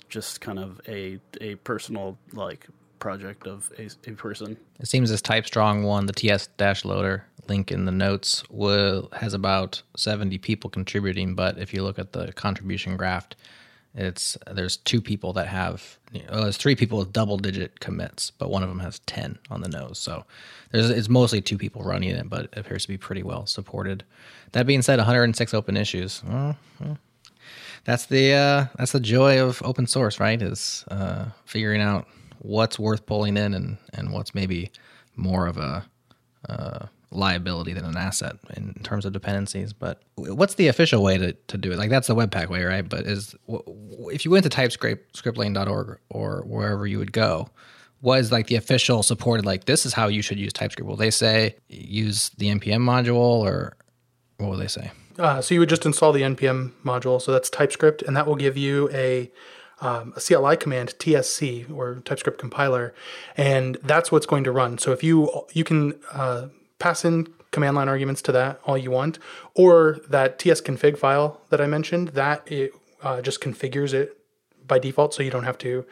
[0.09, 2.66] just kind of a a personal like
[2.99, 4.57] project of a, a person.
[4.81, 9.35] It seems this TypeStrong one, the TS dash loader link in the notes, will has
[9.35, 11.35] about seventy people contributing.
[11.35, 13.28] But if you look at the contribution graph,
[13.94, 15.98] it's there's two people that have
[16.30, 19.61] well, there's three people with double digit commits, but one of them has ten on
[19.62, 19.98] the nose.
[19.98, 20.24] So
[20.70, 24.04] there's it's mostly two people running it, but it appears to be pretty well supported.
[24.52, 26.22] That being said, 106 open issues.
[27.85, 30.40] That's the uh, that's the joy of open source, right?
[30.40, 32.06] Is uh, figuring out
[32.40, 34.70] what's worth pulling in and and what's maybe
[35.14, 35.85] more of a
[36.48, 39.73] uh, liability than an asset in terms of dependencies.
[39.73, 41.79] But what's the official way to, to do it?
[41.79, 42.88] Like that's the Webpack way, right?
[42.88, 47.49] But is if you went to typescriptlang.org or wherever you would go,
[48.03, 50.87] was like the official supported like this is how you should use TypeScript?
[50.87, 53.77] Will they say use the npm module or
[54.37, 54.90] what will they say?
[55.19, 57.21] Uh, so you would just install the npm module.
[57.21, 59.31] So that's TypeScript, and that will give you a
[59.81, 62.95] um, a CLI command TSC or TypeScript compiler,
[63.37, 64.79] and that's what's going to run.
[64.79, 68.91] So if you you can uh, pass in command line arguments to that all you
[68.91, 69.19] want,
[69.55, 74.17] or that tsconfig file that I mentioned, that it uh, just configures it
[74.67, 75.85] by default, so you don't have to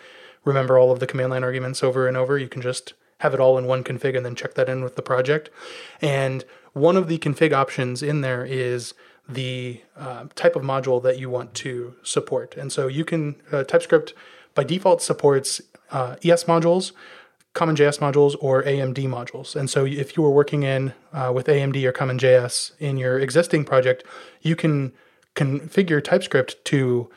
[0.44, 2.38] remember all of the command line arguments over and over.
[2.38, 4.96] You can just have it all in one config and then check that in with
[4.96, 5.48] the project.
[6.02, 8.92] And one of the config options in there is
[9.28, 12.56] the uh, type of module that you want to support.
[12.56, 14.12] And so you can, uh, TypeScript
[14.54, 16.92] by default supports uh, ES modules,
[17.54, 19.54] CommonJS modules or AMD modules.
[19.54, 23.64] And so if you were working in uh, with AMD or CommonJS in your existing
[23.64, 24.04] project,
[24.42, 24.92] you can
[25.36, 27.10] configure TypeScript to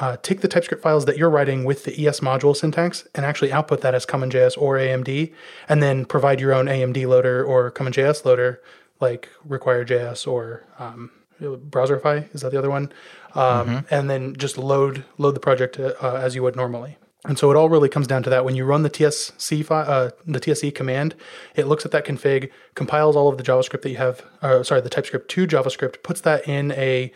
[0.00, 3.52] uh, take the TypeScript files that you're writing with the ES module syntax and actually
[3.52, 5.32] output that as CommonJS or AMD,
[5.68, 8.60] and then provide your own AMD loader or CommonJS loader
[9.00, 12.32] like Require.js or um, Browserify.
[12.34, 12.92] Is that the other one?
[13.34, 13.94] Um, mm-hmm.
[13.94, 16.96] And then just load load the project uh, as you would normally.
[17.26, 18.44] And so it all really comes down to that.
[18.44, 21.14] When you run the TSC uh, the TSC command,
[21.54, 24.82] it looks at that config, compiles all of the JavaScript that you have, uh, sorry,
[24.82, 27.10] the TypeScript to JavaScript, puts that in a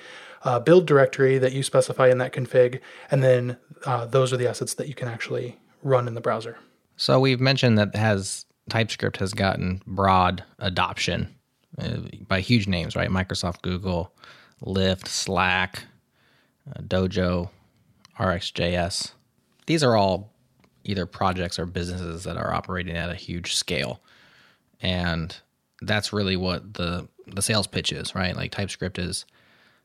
[0.44, 4.48] uh, build directory that you specify in that config, and then uh, those are the
[4.48, 6.56] assets that you can actually run in the browser.
[6.96, 11.34] So we've mentioned that has TypeScript has gotten broad adoption
[11.78, 13.10] uh, by huge names, right?
[13.10, 14.12] Microsoft, Google,
[14.64, 15.84] Lyft, Slack,
[16.70, 17.50] uh, Dojo,
[18.18, 19.12] RxJS
[19.68, 20.32] these are all
[20.84, 24.00] either projects or businesses that are operating at a huge scale.
[24.80, 25.36] And
[25.82, 28.34] that's really what the the sales pitch is, right?
[28.34, 29.26] Like TypeScript is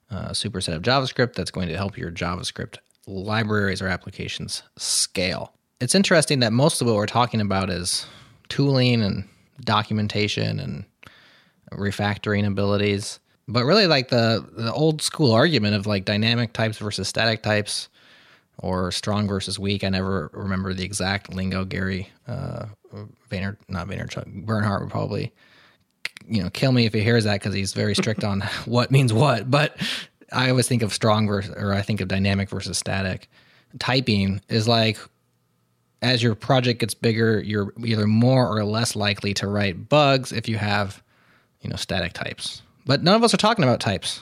[0.09, 5.51] uh, a superset of JavaScript that's going to help your JavaScript libraries or applications scale.
[5.81, 8.05] It's interesting that most of what we're talking about is
[8.47, 9.27] tooling and
[9.59, 10.85] documentation and
[11.73, 13.19] refactoring abilities.
[13.49, 17.89] But really, like the, the old school argument of like dynamic types versus static types
[18.59, 19.83] or strong versus weak.
[19.83, 21.65] I never remember the exact lingo.
[21.65, 22.65] Gary uh,
[23.29, 25.33] Vayner, not Vaynerchuk, Bernhardt would probably,
[26.27, 29.11] you know, kill me if he hears that because he's very strict on what means
[29.11, 29.49] what.
[29.49, 29.77] But
[30.31, 33.29] I always think of strong versus, or I think of dynamic versus static.
[33.79, 34.97] Typing is like
[36.03, 40.49] as your project gets bigger, you're either more or less likely to write bugs if
[40.49, 41.01] you have,
[41.61, 42.61] you know, static types.
[42.85, 44.21] But none of us are talking about types.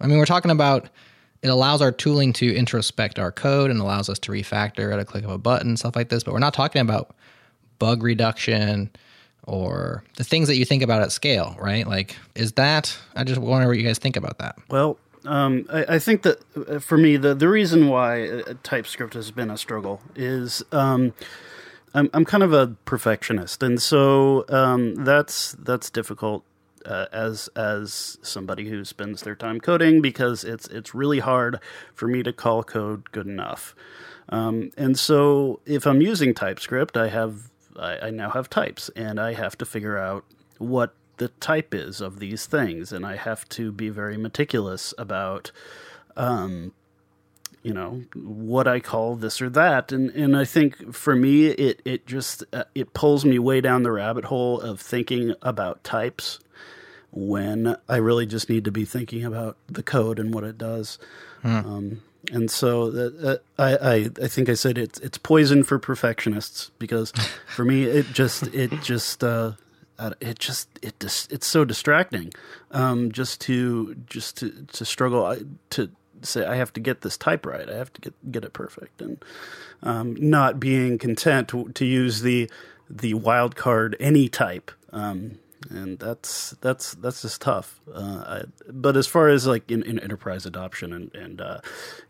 [0.00, 0.88] I mean, we're talking about
[1.42, 5.04] it allows our tooling to introspect our code and allows us to refactor at a
[5.04, 6.24] click of a button, stuff like this.
[6.24, 7.14] But we're not talking about
[7.78, 8.90] bug reduction
[9.44, 11.86] or the things that you think about at scale, right?
[11.86, 12.96] Like, is that?
[13.14, 14.56] I just wonder what you guys think about that.
[14.68, 19.14] Well, um, I, I, think that uh, for me, the, the reason why uh, TypeScript
[19.14, 21.12] has been a struggle is um,
[21.94, 26.44] I'm, I'm kind of a perfectionist, and so um, that's that's difficult
[26.88, 31.60] uh, as as somebody who spends their time coding because it's it's really hard
[31.92, 33.74] for me to call code good enough.
[34.30, 39.20] Um, and so if I'm using TypeScript, I have I, I now have types, and
[39.20, 40.24] I have to figure out
[40.56, 45.50] what the type is of these things, and I have to be very meticulous about,
[46.16, 46.72] um,
[47.62, 51.82] you know, what I call this or that, and and I think for me, it
[51.84, 56.40] it just uh, it pulls me way down the rabbit hole of thinking about types
[57.10, 60.98] when I really just need to be thinking about the code and what it does.
[61.42, 61.56] Hmm.
[61.56, 63.94] Um, and so that, uh, I, I,
[64.24, 67.12] I think I said it's it's poison for perfectionists because
[67.46, 69.52] for me it just it just uh,
[70.20, 72.32] it just it just it's so distracting
[72.70, 75.36] um, just to just to to struggle
[75.70, 75.90] to
[76.22, 79.00] say I have to get this type right I have to get get it perfect
[79.00, 79.24] and
[79.82, 82.50] um, not being content to, to, use the
[82.90, 85.38] the wild card any type um,
[85.70, 87.80] and that's that's that's just tough.
[87.92, 91.60] Uh, I, but as far as like in, in enterprise adoption and and uh,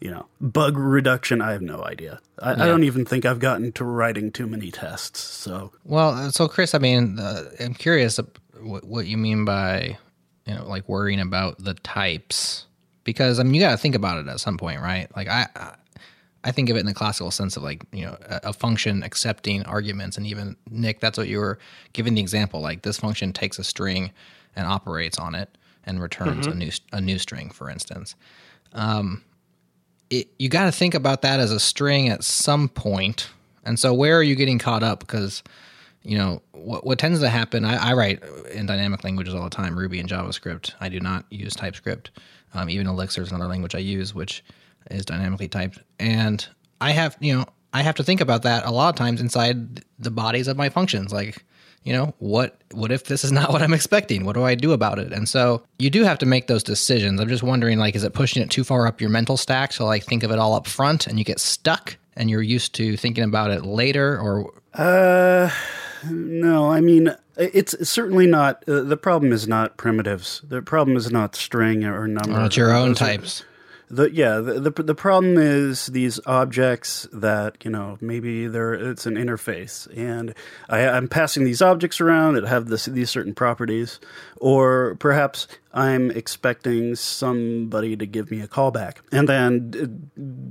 [0.01, 2.21] you know bug reduction, I have no idea.
[2.41, 2.65] I, yeah.
[2.65, 5.21] I, don't even think I've gotten to writing too many tests.
[5.21, 8.21] So well, uh, so Chris, I mean, uh, I'm curious
[8.61, 9.99] what, what you mean by
[10.47, 12.67] you know like worrying about the types
[13.05, 15.09] because I mean you got to think about it at some point, right?
[15.17, 15.47] Like I,
[16.49, 19.03] I think of it in the classical sense of like you know a, a, function
[19.03, 21.59] accepting arguments, and even Nick, that's what you were
[21.93, 22.63] giving the example.
[22.63, 24.13] Like this function takes a string
[24.57, 26.53] and operates on it and returns mm-hmm.
[26.53, 28.15] a new a new string, for instance.
[28.73, 29.23] Um,
[30.09, 33.29] it, you got to think about that as a string at some point.
[33.63, 35.01] And so, where are you getting caught up?
[35.01, 35.43] Because
[36.03, 37.67] you know what, what tends to happen.
[37.67, 40.73] I, I, write in dynamic languages all the time, Ruby and JavaScript.
[40.81, 42.11] I do not use TypeScript.
[42.55, 44.43] Um, even Elixir is another language I use, which
[44.91, 45.79] is dynamically typed.
[45.99, 46.47] And
[46.81, 49.85] I have, you know, I have to think about that a lot of times inside
[49.99, 51.13] the bodies of my functions.
[51.13, 51.45] Like,
[51.85, 54.25] you know, what what if this is not what I'm expecting?
[54.25, 55.13] What do I do about it?
[55.13, 57.21] And so you do have to make those decisions.
[57.21, 59.73] I'm just wondering, like, is it pushing it too far up your mental stack?
[59.73, 62.75] So like think of it all up front and you get stuck and you're used
[62.77, 65.51] to thinking about it later or uh
[66.11, 68.65] no, I mean it's certainly not.
[68.69, 70.43] Uh, the problem is not primitives.
[70.49, 72.33] The problem is not string or number.
[72.33, 73.43] Oh, it's your own types.
[73.43, 73.45] Are,
[73.91, 79.07] the yeah the, the, the problem is these objects that you know maybe they're it's
[79.07, 79.89] an interface.
[79.97, 80.35] And
[80.69, 84.01] I, am passing these objects around that have this these certain properties.
[84.37, 88.99] Or perhaps I'm expecting somebody to give me a callback.
[89.11, 89.87] And then d-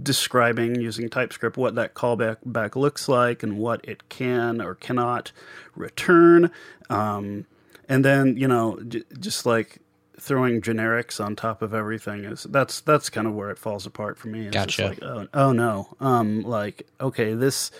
[0.03, 5.31] describing using TypeScript what that callback back looks like and what it can or cannot
[5.75, 6.51] return.
[6.89, 7.45] Um,
[7.87, 9.79] and then you know j- just like
[10.19, 14.17] throwing generics on top of everything is that's that's kind of where it falls apart
[14.17, 14.47] for me.
[14.47, 14.87] It's gotcha.
[14.89, 17.71] Like, oh, oh no, um, like okay, this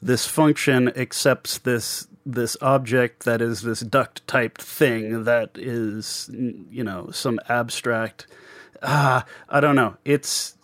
[0.00, 6.84] this function accepts this this object that is this duck typed thing that is you
[6.84, 8.26] know some abstract.
[8.82, 9.96] Ah, I don't know.
[10.04, 10.56] It's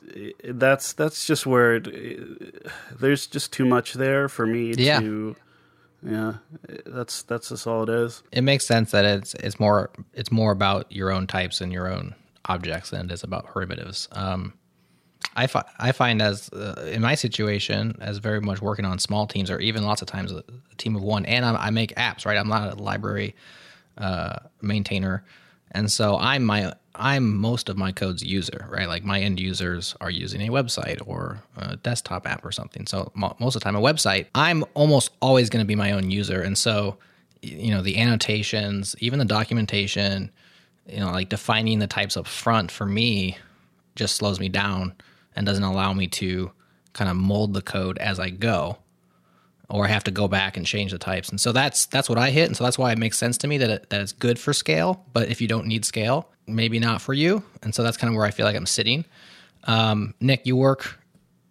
[0.45, 2.67] that's that's just where it,
[2.99, 5.01] there's just too much there for me yeah.
[5.01, 5.37] to
[6.03, 6.35] yeah,
[6.85, 8.23] that's that's just all it is.
[8.33, 11.91] It makes sense that it's it's more it's more about your own types and your
[11.91, 12.15] own
[12.47, 14.09] objects than it is about primitives.
[14.13, 14.55] Um,
[15.35, 19.27] I, fi- I find as uh, in my situation as very much working on small
[19.27, 21.95] teams or even lots of times a, a team of one, and I'm, i make
[21.97, 22.25] apps.
[22.25, 23.35] Right, I'm not a library
[23.99, 25.25] uh, maintainer,
[25.73, 28.89] and so I'm my I'm most of my code's user, right?
[28.89, 32.87] Like my end users are using a website or a desktop app or something.
[32.87, 36.11] So most of the time, a website, I'm almost always going to be my own
[36.11, 36.43] user.
[36.43, 36.97] And so,
[37.43, 40.31] you know, the annotations, even the documentation,
[40.89, 43.39] you know, like defining the types up front for me
[43.95, 44.95] just slows me down
[45.35, 46.51] and doesn't allow me to
[46.93, 48.79] kind of mold the code as I go
[49.69, 51.29] or I have to go back and change the types.
[51.29, 53.49] And so that's that's what I hit, and so that's why it makes sense to
[53.49, 55.05] me that it, that it's good for scale.
[55.13, 57.43] But if you don't need scale, maybe not for you.
[57.63, 59.05] And so that's kind of where I feel like I'm sitting.
[59.65, 60.99] Um, Nick, you work,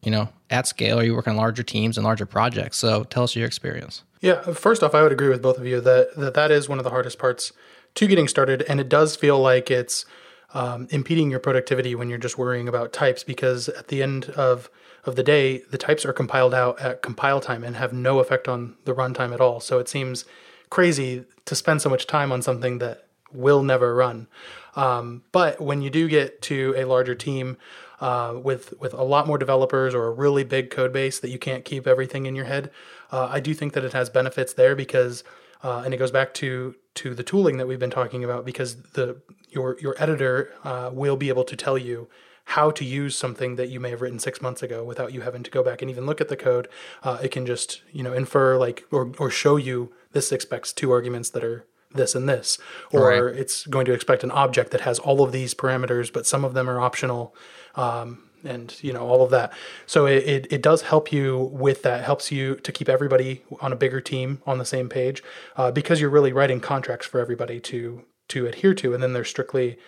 [0.01, 2.77] you know, at scale, or you work on larger teams and larger projects.
[2.77, 4.03] So tell us your experience.
[4.21, 6.77] Yeah, first off, I would agree with both of you that that, that is one
[6.77, 7.51] of the hardest parts
[7.95, 10.05] to getting started, and it does feel like it's
[10.53, 14.69] um, impeding your productivity when you're just worrying about types because at the end of
[15.03, 18.47] of the day, the types are compiled out at compile time and have no effect
[18.47, 19.59] on the runtime at all.
[19.59, 20.25] So it seems
[20.71, 23.04] crazy to spend so much time on something that
[23.35, 24.27] will never run.
[24.75, 27.57] Um, but when you do get to a larger team
[28.01, 31.39] uh, with with a lot more developers or a really big code base that you
[31.39, 32.71] can't keep everything in your head,
[33.11, 35.23] uh, I do think that it has benefits there because,
[35.63, 38.75] uh, and it goes back to to the tooling that we've been talking about because
[38.93, 42.09] the your your editor uh, will be able to tell you
[42.49, 45.41] how to use something that you may have written six months ago without you having
[45.41, 46.67] to go back and even look at the code.
[47.01, 50.91] Uh, it can just you know infer like or or show you this expects two
[50.91, 51.65] arguments that are
[51.95, 52.57] this and this,
[52.91, 53.35] or Right.
[53.35, 56.53] it's going to expect an object that has all of these parameters, but some of
[56.53, 57.35] them are optional.
[57.75, 59.51] Um, and you know all of that
[59.87, 63.73] so it, it, it does help you with that helps you to keep everybody on
[63.73, 65.23] a bigger team on the same page
[65.57, 69.23] uh, because you're really writing contracts for everybody to to adhere to and then they're
[69.23, 69.79] strictly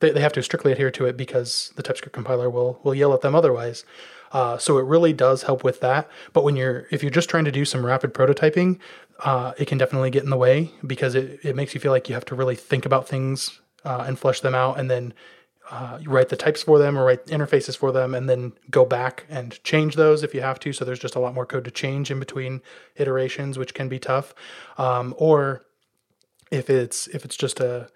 [0.00, 3.14] they, they have to strictly adhere to it because the TypeScript compiler will will yell
[3.14, 3.84] at them otherwise.
[4.32, 6.08] Uh, so it really does help with that.
[6.32, 8.78] But when you're if you're just trying to do some rapid prototyping,
[9.24, 12.08] uh, it can definitely get in the way because it, it makes you feel like
[12.08, 15.14] you have to really think about things uh, and flesh them out, and then
[15.70, 18.84] uh, you write the types for them or write interfaces for them, and then go
[18.84, 20.72] back and change those if you have to.
[20.72, 22.60] So there's just a lot more code to change in between
[22.96, 24.34] iterations, which can be tough.
[24.78, 25.64] Um, or
[26.50, 27.88] if it's if it's just a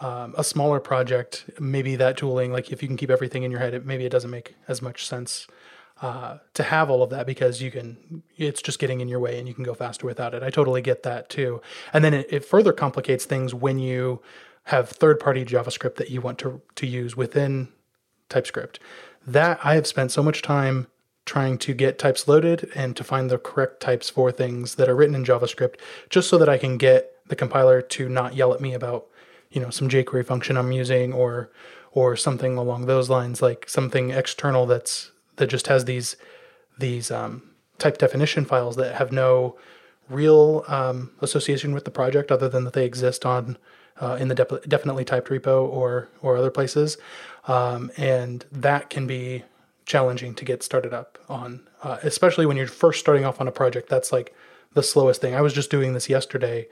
[0.00, 3.60] um, a smaller project, maybe that tooling, like if you can keep everything in your
[3.60, 5.46] head, it, maybe it doesn't make as much sense
[6.02, 9.38] uh, to have all of that because you can, it's just getting in your way
[9.38, 10.42] and you can go faster without it.
[10.42, 11.62] I totally get that too.
[11.92, 14.20] And then it, it further complicates things when you
[14.64, 17.68] have third party JavaScript that you want to, to use within
[18.28, 18.80] TypeScript.
[19.24, 20.88] That I have spent so much time
[21.24, 24.96] trying to get types loaded and to find the correct types for things that are
[24.96, 25.76] written in JavaScript
[26.10, 29.06] just so that I can get the compiler to not yell at me about
[29.52, 31.52] you know some jQuery function I'm using or
[31.92, 36.16] or something along those lines like something external that's that just has these
[36.78, 37.42] these um,
[37.78, 39.56] type definition files that have no
[40.08, 43.56] real um, association with the project other than that they exist on
[44.00, 46.98] uh, in the dep- DefinitelyTyped repo or or other places.
[47.46, 49.44] Um, and that can be
[49.84, 53.52] challenging to get started up on uh, especially when you're first starting off on a
[53.52, 53.88] project.
[53.88, 54.34] That's like
[54.74, 55.34] the slowest thing.
[55.34, 56.68] I was just doing this yesterday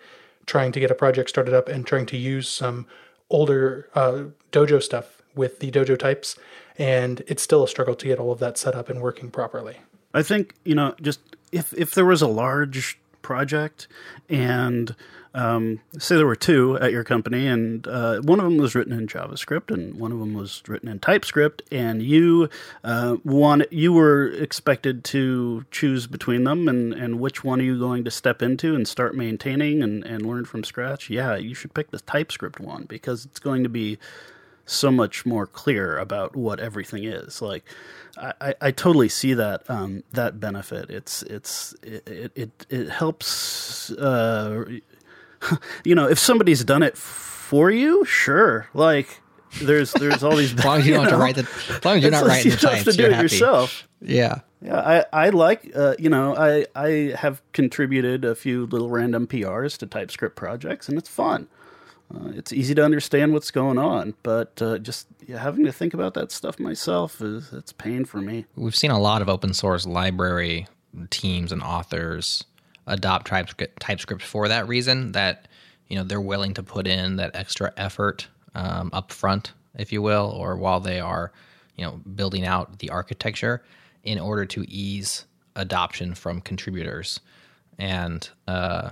[0.46, 2.86] trying to get a project started up and trying to use some
[3.28, 6.36] older uh, dojo stuff with the dojo types
[6.80, 9.76] and it's still a struggle to get all of that set up and working properly
[10.12, 11.20] I think you know, just
[11.52, 13.86] if if there was a large project
[14.28, 14.94] and
[15.32, 18.92] um, say there were two at your company, and uh, one of them was written
[18.92, 22.48] in JavaScript and one of them was written in TypeScript, and you
[22.82, 27.78] uh, one you were expected to choose between them, and and which one are you
[27.78, 31.08] going to step into and start maintaining and and learn from scratch?
[31.08, 33.98] Yeah, you should pick the TypeScript one because it's going to be
[34.70, 37.42] so much more clear about what everything is.
[37.42, 37.64] Like,
[38.16, 40.90] I, I, I totally see that um, that benefit.
[40.90, 43.90] It's it's it it, it, helps.
[43.92, 44.64] Uh,
[45.84, 48.68] you know, if somebody's done it for you, sure.
[48.74, 49.20] Like,
[49.62, 50.54] there's there's all these.
[50.58, 52.52] As long as you don't have to write the, as long as you're not writing
[52.52, 53.24] you the don't have types, to do you're it happy.
[53.24, 53.88] yourself.
[54.00, 54.40] Yeah.
[54.62, 59.26] Yeah, I, I like, uh, you know, I, I have contributed a few little random
[59.26, 61.48] PRs to TypeScript projects, and it's fun.
[62.12, 65.94] Uh, it's easy to understand what's going on, but uh, just yeah, having to think
[65.94, 68.46] about that stuff myself is it's pain for me.
[68.56, 70.66] We've seen a lot of open source library
[71.10, 72.44] teams and authors
[72.86, 75.46] adopt TypeScript, TypeScript for that reason that
[75.86, 80.02] you know they're willing to put in that extra effort um, up front, if you
[80.02, 81.32] will, or while they are
[81.76, 83.62] you know building out the architecture
[84.02, 87.20] in order to ease adoption from contributors.
[87.78, 88.90] And uh,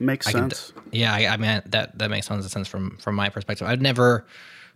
[0.00, 0.72] Makes I sense.
[0.90, 3.68] yeah, I, I mean that that makes tons of sense from from my perspective.
[3.68, 4.26] I've never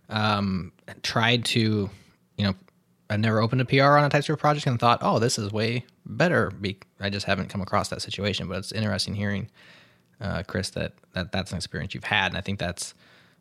[0.09, 0.71] um,
[1.03, 1.89] tried to,
[2.37, 2.53] you know,
[3.09, 5.85] I've never opened a PR on a TypeScript project and thought, oh, this is way
[6.05, 6.51] better.
[6.51, 9.49] Be- I just haven't come across that situation, but it's interesting hearing,
[10.21, 12.93] uh, Chris, that, that that's an experience you've had, and I think that's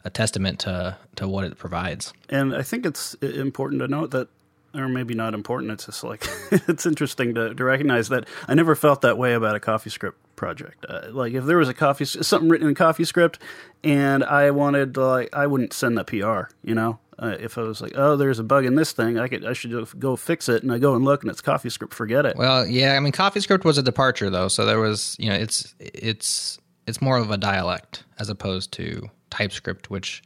[0.05, 2.13] a testament to to what it provides.
[2.29, 4.29] And I think it's important to note that,
[4.75, 5.73] or maybe not important.
[5.73, 9.57] It's just like it's interesting to, to recognize that I never felt that way about
[9.57, 10.85] a CoffeeScript project.
[10.89, 13.37] Uh, like if there was a coffee something written in CoffeeScript,
[13.83, 16.53] and I wanted like I wouldn't send a PR.
[16.63, 19.29] You know, uh, if I was like, oh, there's a bug in this thing, I
[19.29, 21.93] could I should go fix it, and I go and look, and it's CoffeeScript.
[21.93, 22.37] Forget it.
[22.37, 25.75] Well, yeah, I mean, CoffeeScript was a departure though, so there was, you know, it's
[25.79, 30.23] it's it's more of a dialect as opposed to TypeScript, which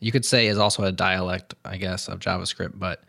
[0.00, 3.02] you could say is also a dialect, I guess, of JavaScript, but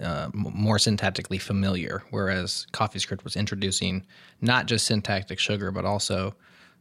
[0.00, 2.02] uh, more syntactically familiar.
[2.10, 4.04] Whereas CoffeeScript was introducing
[4.40, 6.34] not just syntactic sugar, but also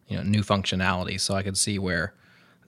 [0.08, 1.20] you know new functionality.
[1.20, 2.14] So I could see where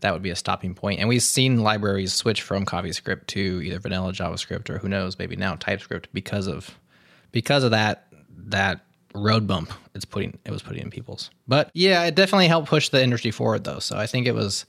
[0.01, 0.99] that would be a stopping point.
[0.99, 5.35] And we've seen libraries switch from CoffeeScript to either vanilla JavaScript or who knows, maybe
[5.35, 6.77] now TypeScript because of
[7.31, 8.81] because of that that
[9.15, 11.29] road bump it's putting it was putting in people's.
[11.47, 13.79] But yeah, it definitely helped push the industry forward though.
[13.79, 14.65] So I think it was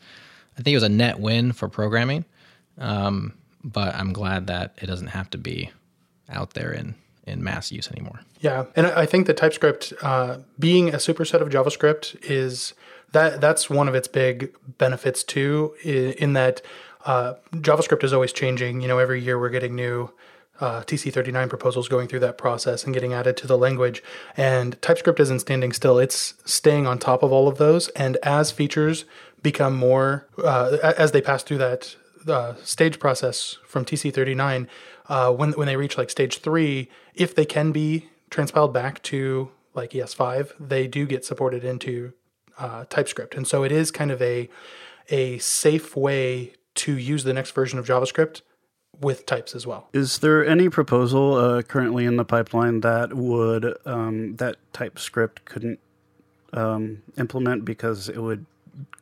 [0.59, 2.25] I think it was a net win for programming.
[2.79, 5.71] Um, but I'm glad that it doesn't have to be
[6.29, 6.95] out there in
[7.29, 8.21] in mass use anymore.
[8.41, 12.73] Yeah, and I think that TypeScript uh, being a superset of JavaScript is
[13.13, 15.75] that that's one of its big benefits too.
[15.85, 16.63] In, that
[17.05, 18.81] uh, JavaScript is always changing.
[18.81, 20.11] You know, every year we're getting new
[20.61, 24.03] uh, TC39 proposals going through that process and getting added to the language.
[24.37, 27.89] And TypeScript isn't standing still; it's staying on top of all of those.
[27.89, 29.05] And as features
[29.43, 31.95] become more, uh, as they pass through that
[32.27, 34.67] uh, stage process from TC39,
[35.09, 39.51] uh, when when they reach like stage three, if they can be transpiled back to
[39.75, 42.13] like ES5, they do get supported into
[42.59, 44.49] uh, TypeScript, and so it is kind of a
[45.11, 48.43] a safe way to use the next version of JavaScript
[49.01, 49.89] with types as well.
[49.93, 55.81] Is there any proposal uh, currently in the pipeline that would um, that TypeScript couldn't
[56.53, 58.47] um, implement because it would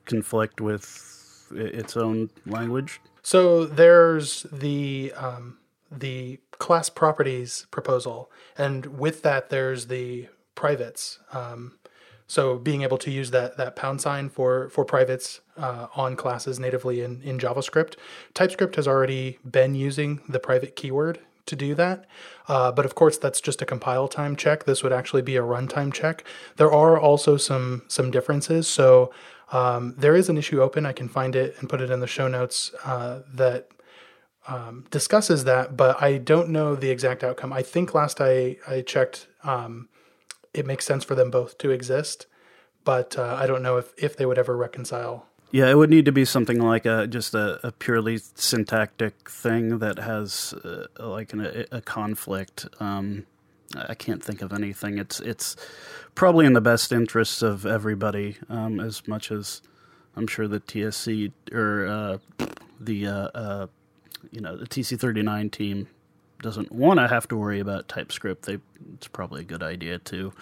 [0.04, 1.15] conflict with
[1.52, 3.00] its own language?
[3.22, 5.58] So there's the um,
[5.90, 11.18] the class properties proposal, and with that there's the privates.
[11.32, 11.78] Um,
[12.26, 16.58] so being able to use that that pound sign for for privates uh, on classes
[16.58, 17.94] natively in in JavaScript,
[18.34, 22.06] TypeScript has already been using the private keyword to do that.
[22.48, 24.64] Uh, but of course, that's just a compile time check.
[24.64, 26.24] This would actually be a runtime check.
[26.56, 28.66] There are also some some differences.
[28.66, 29.12] So
[29.52, 30.86] um, there is an issue open.
[30.86, 33.68] I can find it and put it in the show notes uh, that
[34.48, 37.52] um, discusses that, but I don't know the exact outcome.
[37.52, 39.28] I think last I I checked.
[39.42, 39.88] Um,
[40.54, 42.26] it makes sense for them both to exist,
[42.84, 45.26] but uh, I don't know if, if they would ever reconcile.
[45.50, 49.78] Yeah, it would need to be something like a just a, a purely syntactic thing
[49.78, 52.66] that has uh, like an, a, a, conflict.
[52.80, 53.26] Um,
[53.74, 54.98] I can't think of anything.
[54.98, 55.56] It's it's
[56.14, 59.62] probably in the best interests of everybody, um, as much as
[60.16, 62.46] I'm sure the TSC or uh,
[62.80, 63.66] the uh, uh,
[64.30, 65.88] you know the TC39 team
[66.42, 68.58] doesn't want to have to worry about TypeScript, they,
[68.94, 70.32] it's probably a good idea to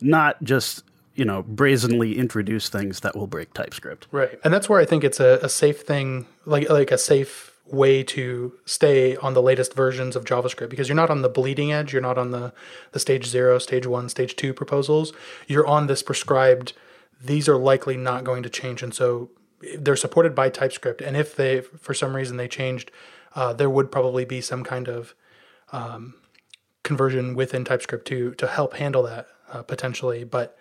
[0.00, 4.06] not just you know brazenly introduce things that will break TypeScript.
[4.10, 7.51] Right, and that's where I think it's a, a safe thing, like like a safe
[7.72, 11.72] way to stay on the latest versions of JavaScript because you're not on the bleeding
[11.72, 11.92] edge.
[11.92, 12.52] You're not on the
[12.92, 15.12] the stage zero, stage one, stage two proposals.
[15.48, 16.74] You're on this prescribed.
[17.20, 19.30] These are likely not going to change, and so
[19.78, 21.00] they're supported by TypeScript.
[21.00, 22.90] And if they, for some reason, they changed,
[23.34, 25.14] uh, there would probably be some kind of
[25.72, 26.14] um,
[26.82, 30.58] conversion within TypeScript to to help handle that uh, potentially, but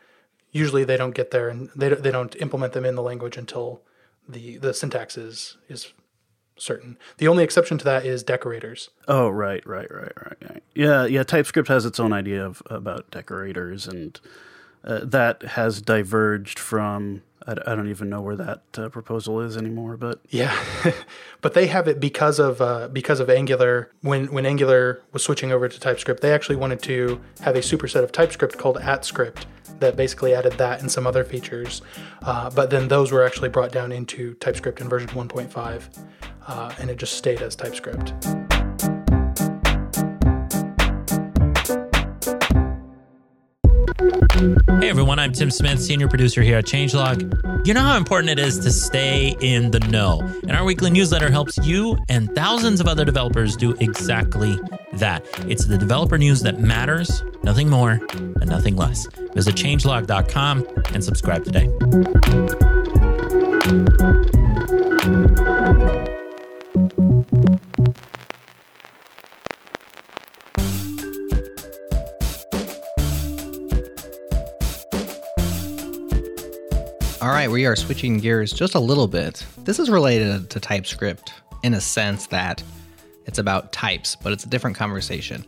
[0.51, 3.81] usually they don't get there and they they don't implement them in the language until
[4.27, 5.93] the the syntax is is
[6.61, 6.97] certain.
[7.17, 8.89] The only exception to that is decorators.
[9.07, 10.37] Oh, right, right, right, right.
[10.49, 10.63] right.
[10.75, 11.23] Yeah, yeah.
[11.23, 14.19] TypeScript has its own idea of about decorators, and
[14.83, 19.57] uh, that has diverged from I, I don't even know where that uh, proposal is
[19.57, 20.55] anymore, but yeah,
[21.41, 23.91] but they have it because of uh, because of Angular.
[24.01, 28.03] When when Angular was switching over to TypeScript, they actually wanted to have a superset
[28.03, 29.45] of TypeScript called AtScript
[29.79, 31.81] that basically added that and some other features.
[32.21, 36.05] Uh, but then those were actually brought down into TypeScript in version 1.5,
[36.47, 38.13] uh, and it just stayed as TypeScript.
[44.01, 47.67] Hey everyone, I'm Tim Smith, senior producer here at Changelog.
[47.67, 51.29] You know how important it is to stay in the know, and our weekly newsletter
[51.29, 54.59] helps you and thousands of other developers do exactly
[54.93, 55.23] that.
[55.47, 59.05] It's the developer news that matters, nothing more and nothing less.
[59.35, 61.69] Visit changelog.com and subscribe today.
[77.21, 79.45] All right, we are switching gears just a little bit.
[79.59, 82.63] This is related to TypeScript in a sense that
[83.27, 85.45] it's about types, but it's a different conversation.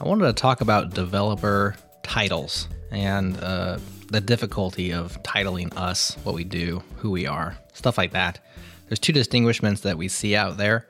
[0.00, 3.78] I wanted to talk about developer titles and uh,
[4.10, 8.42] the difficulty of titling us, what we do, who we are, stuff like that.
[8.88, 10.86] There's two distinguishments that we see out there.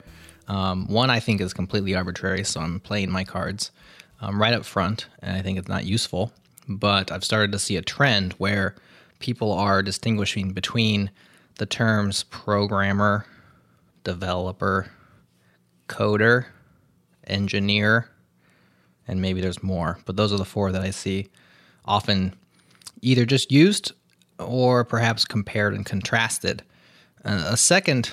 [0.46, 3.72] Um, one I think is completely arbitrary, so I'm playing my cards
[4.20, 6.30] um, right up front, and I think it's not useful.
[6.68, 8.76] But I've started to see a trend where
[9.20, 11.10] people are distinguishing between
[11.58, 13.24] the terms programmer,
[14.02, 14.90] developer,
[15.88, 16.46] coder,
[17.26, 18.10] engineer,
[19.06, 21.28] and maybe there's more, but those are the four that I see
[21.84, 22.34] often
[23.02, 23.92] either just used
[24.38, 26.62] or perhaps compared and contrasted.
[27.24, 28.10] Uh, a second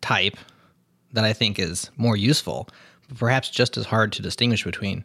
[0.00, 0.36] type
[1.12, 2.68] that I think is more useful,
[3.08, 5.04] but perhaps just as hard to distinguish between,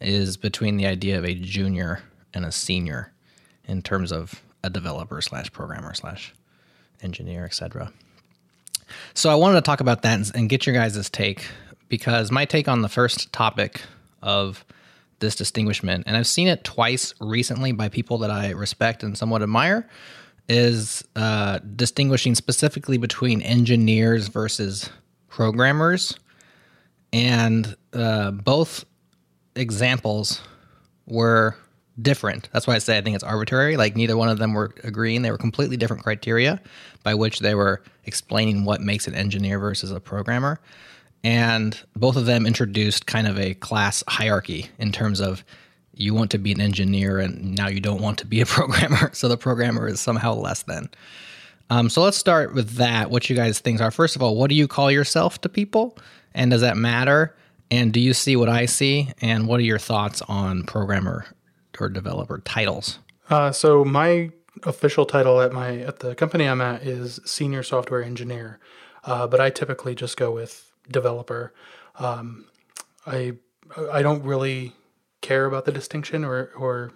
[0.00, 2.02] is between the idea of a junior
[2.32, 3.12] and a senior
[3.66, 6.34] in terms of a developer slash programmer slash
[7.02, 7.92] engineer, etc.
[9.12, 11.46] So I wanted to talk about that and, get your guys' take
[11.88, 13.82] because my take on the first topic
[14.22, 14.64] of
[15.20, 19.42] this distinguishment, and I've seen it twice recently by people that I respect and somewhat
[19.42, 19.88] admire,
[20.48, 24.90] is uh, distinguishing specifically between engineers versus
[25.28, 26.18] programmers.
[27.12, 28.84] And uh, both
[29.54, 30.40] examples
[31.06, 31.56] were
[32.00, 32.48] different.
[32.52, 33.76] That's why I say I think it's arbitrary.
[33.76, 35.22] Like neither one of them were agreeing.
[35.22, 36.60] They were completely different criteria
[37.02, 40.60] by which they were explaining what makes an engineer versus a programmer.
[41.22, 45.44] And both of them introduced kind of a class hierarchy in terms of
[45.94, 49.10] you want to be an engineer and now you don't want to be a programmer.
[49.12, 50.90] So the programmer is somehow less than.
[51.70, 53.10] Um, so let's start with that.
[53.10, 55.96] What you guys think are first of all, what do you call yourself to people,
[56.34, 57.34] and does that matter?
[57.70, 59.08] And do you see what I see?
[59.22, 61.24] And what are your thoughts on programmer
[61.80, 62.98] or developer titles?
[63.30, 64.30] Uh, so my
[64.62, 68.60] official title at my at the company I'm at is senior software engineer,
[69.04, 71.52] uh, but I typically just go with developer.
[71.98, 72.46] Um,
[73.06, 73.34] I
[73.92, 74.72] I don't really
[75.20, 76.92] care about the distinction or or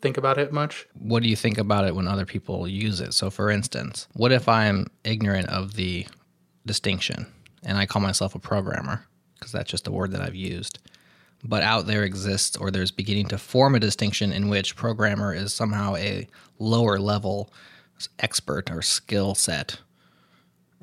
[0.00, 0.86] think about it much.
[0.98, 3.14] What do you think about it when other people use it?
[3.14, 6.06] So, for instance, what if I'm ignorant of the
[6.64, 7.26] distinction
[7.62, 10.78] and I call myself a programmer because that's just a word that I've used?
[11.48, 15.52] But out there exists, or there's beginning to form a distinction in which programmer is
[15.52, 16.26] somehow a
[16.58, 17.52] lower level
[18.18, 19.78] expert or skill set.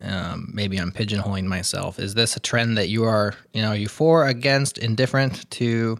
[0.01, 1.99] Um, maybe I'm pigeonholing myself.
[1.99, 5.99] Is this a trend that you are, you know, are you for, against, indifferent to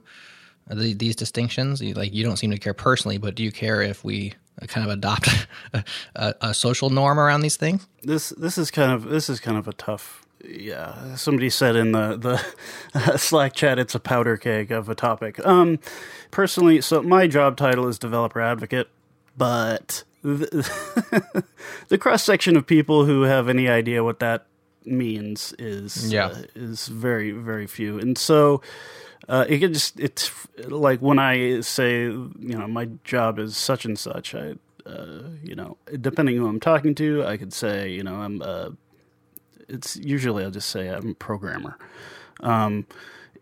[0.68, 1.82] the, these distinctions?
[1.82, 4.34] You, like you don't seem to care personally, but do you care if we
[4.68, 5.30] kind of adopt
[5.74, 5.84] a,
[6.16, 7.88] a, a social norm around these things?
[8.02, 10.23] This this is kind of this is kind of a tough.
[10.44, 12.18] Yeah, somebody said in the
[12.94, 15.44] the Slack chat, it's a powder keg of a topic.
[15.46, 15.80] Um,
[16.32, 18.90] personally, so my job title is developer advocate,
[19.38, 21.44] but the,
[21.88, 24.46] the cross section of people who have any idea what that
[24.86, 26.28] means is Yeah.
[26.28, 28.62] uh, is very very few, and so
[29.30, 30.30] uh, it can just it's
[30.68, 34.36] like when I say you know my job is such and such.
[34.36, 38.42] I uh, you know depending who I'm talking to, I could say you know I'm.
[38.42, 38.70] Uh,
[39.74, 41.78] it's usually I'll just say I'm a programmer.
[42.40, 42.86] Um,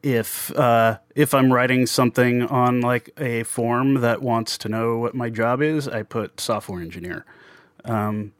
[0.04, 5.14] if uh, if I'm writing something on like a form that wants to know what
[5.14, 7.26] my job is, I put software engineer.
[7.86, 8.34] Um,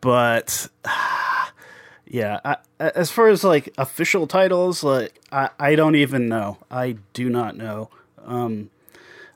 [0.00, 0.68] but
[2.06, 6.58] yeah, I, as far as like official titles, like I, I don't even know.
[6.70, 7.90] I do not know.
[8.24, 8.70] Um,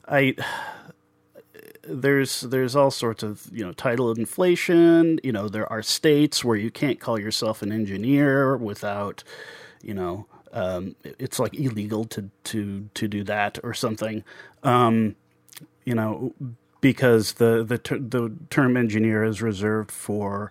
[0.09, 0.35] I
[1.91, 5.19] there's there's all sorts of you know title inflation.
[5.23, 9.25] You know there are states where you can't call yourself an engineer without
[9.83, 14.25] you know um, it's like illegal to to to do that or something.
[14.63, 15.17] Um,
[15.85, 16.35] you know
[16.81, 20.51] because the the ter- the term engineer is reserved for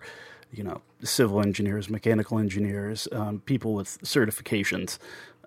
[0.52, 4.98] you know civil engineers, mechanical engineers, um, people with certifications.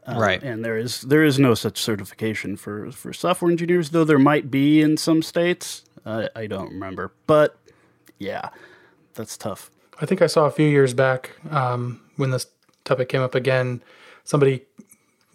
[0.05, 0.43] Uh, Right.
[0.43, 4.51] and there is there is no such certification for for software engineers, though there might
[4.51, 5.83] be in some states.
[6.05, 7.55] Uh, I don't remember, but
[8.19, 8.49] yeah,
[9.13, 9.71] that's tough.
[10.01, 12.47] I think I saw a few years back um, when this
[12.83, 13.81] topic came up again,
[14.25, 14.63] somebody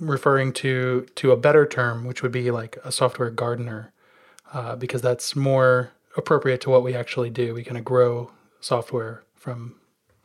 [0.01, 3.93] referring to to a better term, which would be like a software gardener,
[4.53, 7.55] uh, because that's more appropriate to what we actually do.
[7.55, 9.77] We kind of grow software from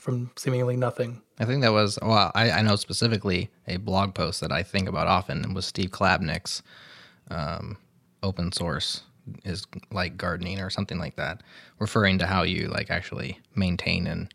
[0.03, 1.21] from seemingly nothing.
[1.39, 2.29] I think that was well.
[2.35, 6.61] I, I know specifically a blog post that I think about often was Steve Klabnik's
[7.31, 7.77] um,
[8.21, 9.03] open source
[9.45, 11.41] is like gardening or something like that,
[11.79, 14.33] referring to how you like actually maintain and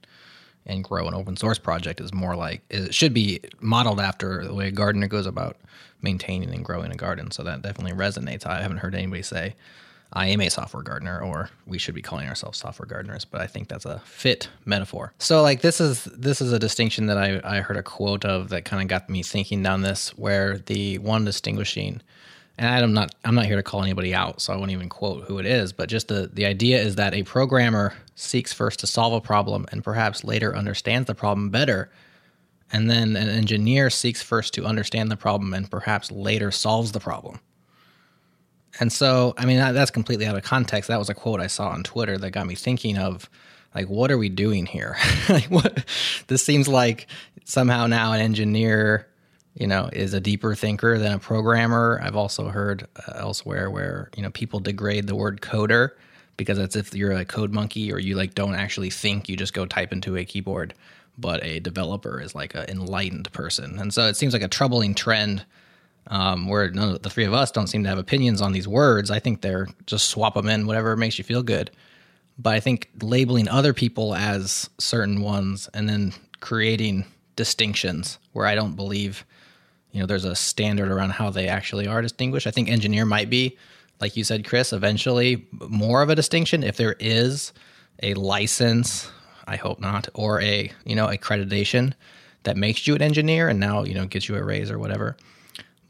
[0.65, 4.55] and grow an open source project is more like it should be modeled after the
[4.55, 5.59] way a gardener goes about
[6.01, 7.31] maintaining and growing a garden.
[7.31, 8.47] So that definitely resonates.
[8.47, 9.55] I haven't heard anybody say
[10.13, 13.47] I am a software gardener or we should be calling ourselves software gardeners, but I
[13.47, 15.13] think that's a fit metaphor.
[15.19, 18.49] So like this is this is a distinction that I, I heard a quote of
[18.49, 22.01] that kind of got me thinking down this where the one distinguishing
[22.59, 25.25] and I'm not I'm not here to call anybody out, so I won't even quote
[25.25, 28.87] who it is, but just the the idea is that a programmer seeks first to
[28.87, 31.91] solve a problem and perhaps later understands the problem better.
[32.71, 37.01] And then an engineer seeks first to understand the problem and perhaps later solves the
[37.01, 37.41] problem.
[38.81, 40.89] And so, I mean, that, that's completely out of context.
[40.89, 43.29] That was a quote I saw on Twitter that got me thinking of,
[43.75, 44.97] like, what are we doing here?
[45.29, 45.85] like, what?
[46.29, 47.07] This seems like
[47.45, 49.07] somehow now an engineer,
[49.55, 52.01] you know, is a deeper thinker than a programmer.
[52.03, 55.91] I've also heard uh, elsewhere where you know people degrade the word coder
[56.37, 59.55] because it's if you're a code monkey or you like don't actually think, you just
[59.55, 60.75] go type into a keyboard.
[61.21, 64.95] But a developer is like an enlightened person, and so it seems like a troubling
[64.95, 65.45] trend
[66.09, 68.67] um, where none of the three of us don't seem to have opinions on these
[68.67, 69.11] words.
[69.11, 71.71] I think they're just swap them in, whatever makes you feel good.
[72.39, 77.05] But I think labeling other people as certain ones and then creating
[77.37, 79.25] distinctions where I don't believe,
[79.93, 82.47] you know, there's a standard around how they actually are distinguished.
[82.47, 83.59] I think engineer might be,
[84.01, 87.53] like you said, Chris, eventually more of a distinction if there is
[88.03, 89.11] a license.
[89.47, 91.95] I hope not, or a you know accreditation
[92.43, 95.17] that makes you an engineer and now you know gets you a raise or whatever.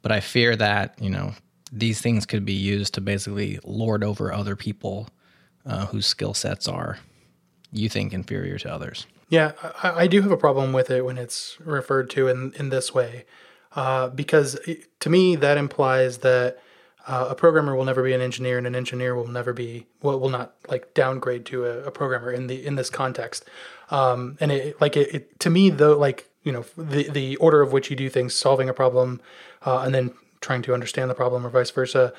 [0.09, 1.34] But I fear that, you know,
[1.70, 5.11] these things could be used to basically lord over other people
[5.66, 6.98] uh, whose skill sets are,
[7.72, 9.06] you think, inferior to others.
[9.28, 9.52] Yeah,
[9.82, 12.94] I, I, do have a problem with it when it's referred to in, in this
[12.94, 13.26] way,
[13.76, 16.56] uh, because it, to me that implies that
[17.06, 20.18] uh, a programmer will never be an engineer, and an engineer will never be will,
[20.18, 23.44] will not like downgrade to a, a programmer in the in this context.
[23.90, 27.61] Um, and it like it, it to me though like you know the the order
[27.61, 29.20] of which you do things, solving a problem,
[29.64, 32.12] uh, and then trying to understand the problem, or vice versa,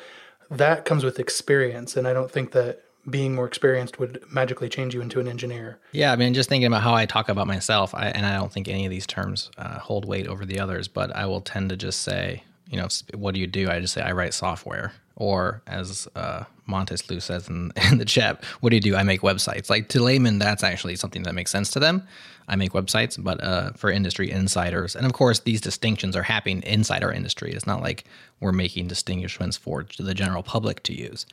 [0.49, 1.95] that comes with experience.
[1.95, 5.79] And I don't think that being more experienced would magically change you into an engineer.
[5.91, 8.51] Yeah, I mean, just thinking about how I talk about myself, I, and I don't
[8.51, 11.69] think any of these terms uh, hold weight over the others, but I will tend
[11.69, 13.69] to just say, you know, what do you do?
[13.69, 18.05] I just say I write software, or as uh, Montes Lou says in, in the
[18.05, 18.95] chat, what do you do?
[18.95, 19.69] I make websites.
[19.69, 22.07] Like to layman, that's actually something that makes sense to them.
[22.49, 26.63] I make websites, but uh, for industry insiders, and of course, these distinctions are happening
[26.63, 27.51] inside our industry.
[27.53, 28.05] It's not like
[28.39, 31.25] we're making distinctions for the general public to use.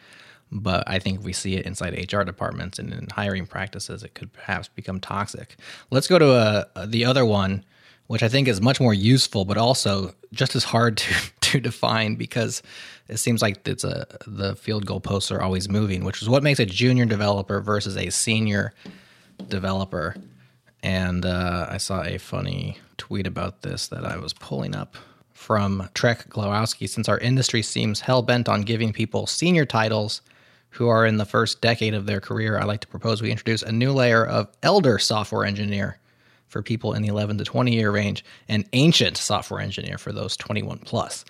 [0.52, 4.32] But I think we see it inside HR departments and in hiring practices, it could
[4.32, 5.56] perhaps become toxic.
[5.90, 7.64] Let's go to uh, the other one,
[8.06, 12.14] which I think is much more useful, but also just as hard to, to define
[12.14, 12.62] because
[13.08, 16.42] it seems like it's a the field goal posts are always moving, which is what
[16.42, 18.72] makes a junior developer versus a senior
[19.48, 20.16] developer.
[20.82, 24.96] And uh, I saw a funny tweet about this that I was pulling up
[25.32, 26.88] from Trek Glowacki.
[26.88, 30.22] Since our industry seems hell bent on giving people senior titles
[30.70, 33.62] who are in the first decade of their career, I like to propose we introduce
[33.62, 35.98] a new layer of elder software engineer
[36.48, 40.36] for people in the 11 to 20 year range and ancient software engineer for those
[40.36, 41.24] 21 plus.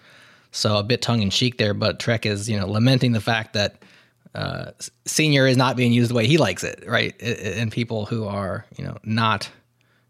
[0.52, 3.52] So a bit tongue in cheek there, but Trek is you know lamenting the fact
[3.54, 3.82] that
[4.36, 4.72] uh,
[5.06, 7.20] senior is not being used the way he likes it, right?
[7.22, 9.48] And people who are you know not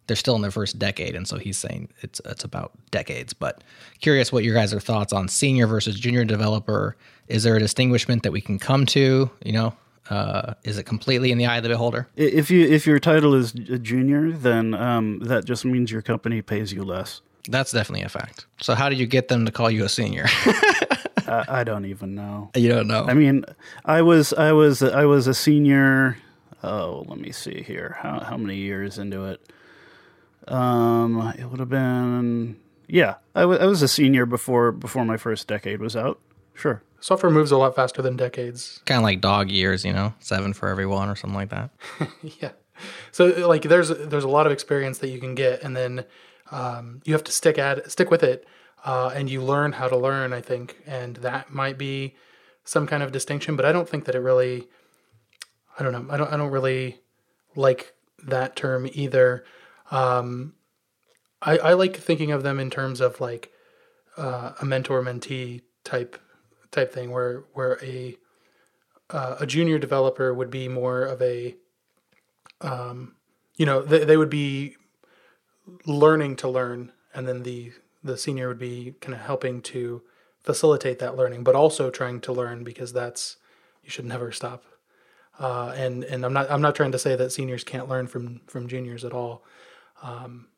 [0.06, 3.32] they're still in their first decade, and so he's saying it's it's about decades.
[3.32, 3.62] But
[4.00, 6.96] curious what your guys' are thoughts on senior versus junior developer.
[7.28, 9.30] Is there a distinguishment that we can come to?
[9.44, 9.74] You know,
[10.10, 12.08] uh, is it completely in the eye of the beholder?
[12.16, 16.42] If you if your title is a junior, then um, that just means your company
[16.42, 17.20] pays you less.
[17.48, 18.46] That's definitely a fact.
[18.60, 20.26] So how did you get them to call you a senior?
[21.48, 22.50] I, I, don't even know.
[22.54, 23.04] You don't know.
[23.04, 23.44] I mean,
[23.84, 26.16] I was I was I was a senior.
[26.62, 27.96] Oh, let me see here.
[28.00, 29.40] How how many years into it?
[30.48, 32.56] Um, it would have been
[32.88, 33.16] yeah.
[33.34, 36.20] I, w- I was a senior before before my first decade was out.
[36.54, 36.82] Sure.
[37.00, 38.80] Software moves a lot faster than decades.
[38.86, 41.70] Kind of like dog years, you know, seven for every one or something like that.
[42.40, 42.52] yeah.
[43.12, 46.04] So like, there's there's a lot of experience that you can get, and then
[46.50, 48.46] um, you have to stick at stick with it,
[48.87, 50.32] uh, and you learn how to learn.
[50.32, 52.14] I think, and that might be
[52.64, 54.68] some kind of distinction, but I don't think that it really.
[55.78, 56.07] I don't know.
[56.09, 56.32] I don't.
[56.32, 57.01] I don't really
[57.57, 59.45] like that term either.
[59.91, 60.55] Um,
[61.43, 63.53] I, I like thinking of them in terms of like
[64.16, 66.18] uh, a mentor mentee type
[66.70, 68.16] type thing, where where a
[69.11, 71.57] uh, a junior developer would be more of a
[72.61, 73.16] um,
[73.57, 74.76] you know they, they would be
[75.87, 77.72] learning to learn, and then the
[78.07, 80.02] the senior would be kind of helping to
[80.42, 83.36] facilitate that learning, but also trying to learn because that's
[83.82, 84.64] you should never stop.
[85.38, 88.40] Uh, and and I'm not I'm not trying to say that seniors can't learn from
[88.46, 89.44] from juniors at all.
[90.02, 90.48] Um,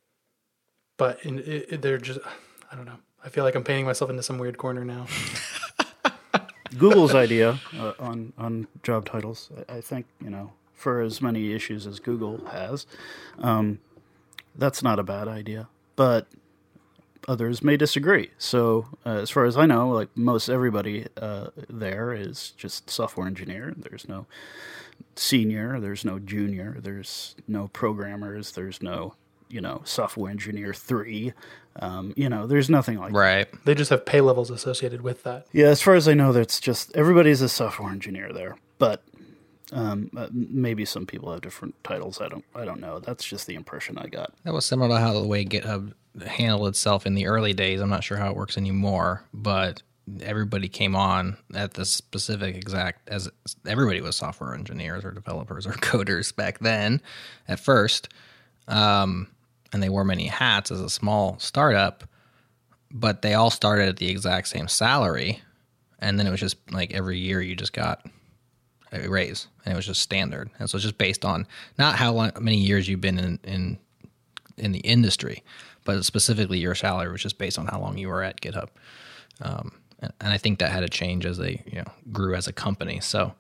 [0.98, 2.20] but in, it, they're just,
[2.70, 2.98] I don't know.
[3.24, 5.06] I feel like I'm painting myself into some weird corner now.
[6.78, 11.52] Google's idea uh, on on job titles, I, I, think you know, for as many
[11.52, 12.86] issues as Google has,
[13.38, 13.78] um,
[14.54, 15.68] that's not a bad idea.
[15.96, 16.26] But
[17.28, 18.30] others may disagree.
[18.38, 23.26] So, uh, as far as I know, like most everybody uh, there is just software
[23.26, 23.74] engineer.
[23.76, 24.26] There's no
[25.14, 29.14] senior, there's no junior, there's no programmers, there's no
[29.48, 31.34] you know software engineer three.
[31.80, 33.18] Um, you know, there's nothing like that.
[33.18, 33.64] Right.
[33.64, 35.46] They just have pay levels associated with that.
[35.52, 39.04] Yeah, as far as I know, that's just everybody's a software engineer there, but
[39.72, 42.20] um, uh, maybe some people have different titles.
[42.20, 42.44] I don't.
[42.54, 43.00] I don't know.
[43.00, 44.32] That's just the impression I got.
[44.44, 45.92] That was similar to how the way GitHub
[46.26, 47.80] handled itself in the early days.
[47.80, 49.82] I'm not sure how it works anymore, but
[50.22, 53.28] everybody came on at the specific exact as
[53.66, 57.00] everybody was software engineers or developers or coders back then
[57.46, 58.08] at first.
[58.66, 59.28] Um,
[59.72, 62.04] and they wore many hats as a small startup,
[62.90, 65.42] but they all started at the exact same salary.
[65.98, 68.06] And then it was just like every year you just got
[68.92, 70.50] raise, and it was just standard.
[70.58, 71.46] And so it's just based on
[71.78, 73.78] not how long, many years you've been in, in
[74.56, 75.42] in the industry,
[75.84, 78.68] but specifically your salary was just based on how long you were at GitHub.
[79.40, 82.46] Um, and, and I think that had to change as they you know grew as
[82.46, 83.00] a company.
[83.00, 83.34] So,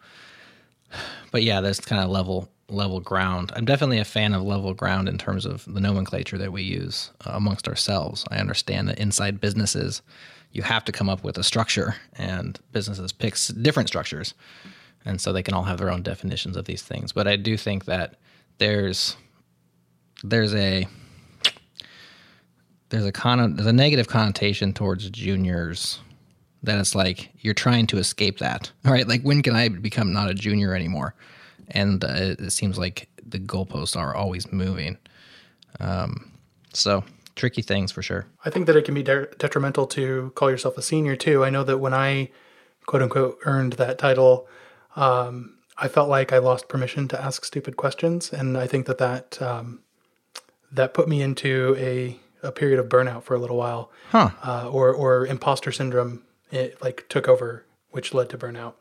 [1.30, 3.52] but yeah, that's kind of level level ground.
[3.56, 7.10] I'm definitely a fan of level ground in terms of the nomenclature that we use
[7.26, 8.24] uh, amongst ourselves.
[8.30, 10.02] I understand that inside businesses,
[10.52, 14.34] you have to come up with a structure, and businesses pick different structures,
[15.04, 17.12] and so they can all have their own definitions of these things.
[17.12, 18.16] But I do think that
[18.58, 19.16] there's
[20.22, 20.86] there's a
[22.90, 26.00] there's a con there's a negative connotation towards juniors
[26.62, 28.70] that it's like you're trying to escape that.
[28.84, 31.14] All right, like when can I become not a junior anymore?
[31.68, 34.96] And uh, it, it seems like the goalposts are always moving.
[35.80, 36.32] Um,
[36.72, 37.04] so
[37.36, 38.26] tricky things for sure.
[38.44, 41.44] I think that it can be de- detrimental to call yourself a senior too.
[41.44, 42.30] I know that when I
[42.86, 44.48] quote unquote earned that title,
[44.96, 48.98] um, I felt like I lost permission to ask stupid questions, and I think that
[48.98, 49.80] that um,
[50.72, 54.30] that put me into a a period of burnout for a little while, Huh.
[54.44, 56.22] uh, or or imposter syndrome.
[56.50, 58.74] It like took over, which led to burnout.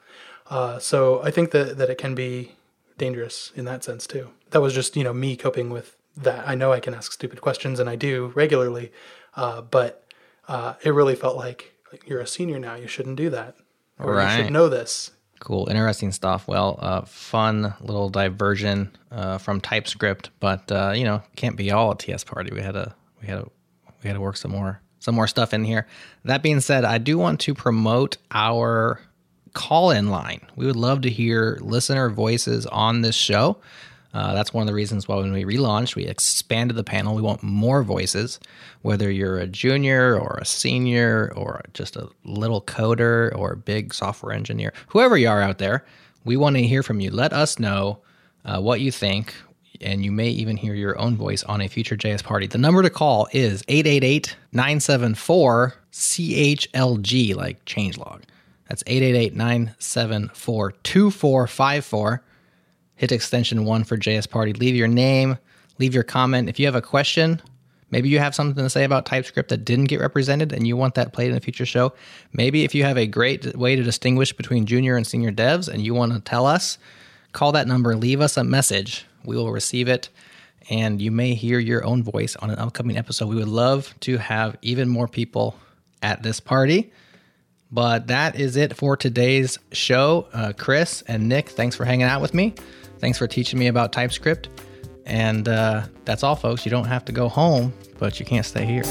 [0.49, 2.53] Uh, so I think that that it can be
[2.97, 4.29] dangerous in that sense too.
[4.51, 6.47] That was just you know me coping with that.
[6.47, 8.91] I know I can ask stupid questions, and I do regularly,
[9.35, 10.03] uh, but
[10.47, 11.73] uh, it really felt like
[12.05, 12.75] you're a senior now.
[12.75, 13.55] You shouldn't do that,
[13.99, 15.11] or you should know this.
[15.39, 16.47] Cool, interesting stuff.
[16.47, 21.91] Well, uh, fun little diversion uh, from TypeScript, but uh, you know, can't be all
[21.91, 22.51] a TS Party.
[22.53, 23.51] We had to, we had to,
[24.03, 25.87] we had to work some more, some more stuff in here.
[26.25, 28.99] That being said, I do want to promote our
[29.53, 30.41] call-in line.
[30.55, 33.57] We would love to hear listener voices on this show.
[34.13, 37.15] Uh, that's one of the reasons why when we relaunched, we expanded the panel.
[37.15, 38.39] We want more voices,
[38.81, 43.93] whether you're a junior or a senior or just a little coder or a big
[43.93, 45.85] software engineer, whoever you are out there,
[46.23, 47.11] we want to hear from you.
[47.11, 47.99] Let us know
[48.45, 49.33] uh, what you think,
[49.81, 52.47] and you may even hear your own voice on a future JS party.
[52.47, 58.23] The number to call is 888 974 CHLG, like changelog.
[58.67, 62.23] That's 888 974 2454
[62.97, 64.53] hit extension one for JS Party.
[64.53, 65.37] Leave your name,
[65.79, 66.49] leave your comment.
[66.49, 67.41] If you have a question,
[67.89, 70.95] maybe you have something to say about TypeScript that didn't get represented and you want
[70.95, 71.93] that played in a future show.
[72.33, 75.81] Maybe if you have a great way to distinguish between junior and senior devs and
[75.81, 76.77] you want to tell us,
[77.31, 79.05] call that number, leave us a message.
[79.23, 80.09] We will receive it
[80.69, 83.29] and you may hear your own voice on an upcoming episode.
[83.29, 85.55] We would love to have even more people
[86.01, 86.91] at this party.
[87.71, 90.27] But that is it for today's show.
[90.33, 92.55] Uh, Chris and Nick, thanks for hanging out with me.
[92.99, 94.49] Thanks for teaching me about TypeScript.
[95.05, 96.65] And uh, that's all, folks.
[96.65, 98.83] You don't have to go home, but you can't stay here.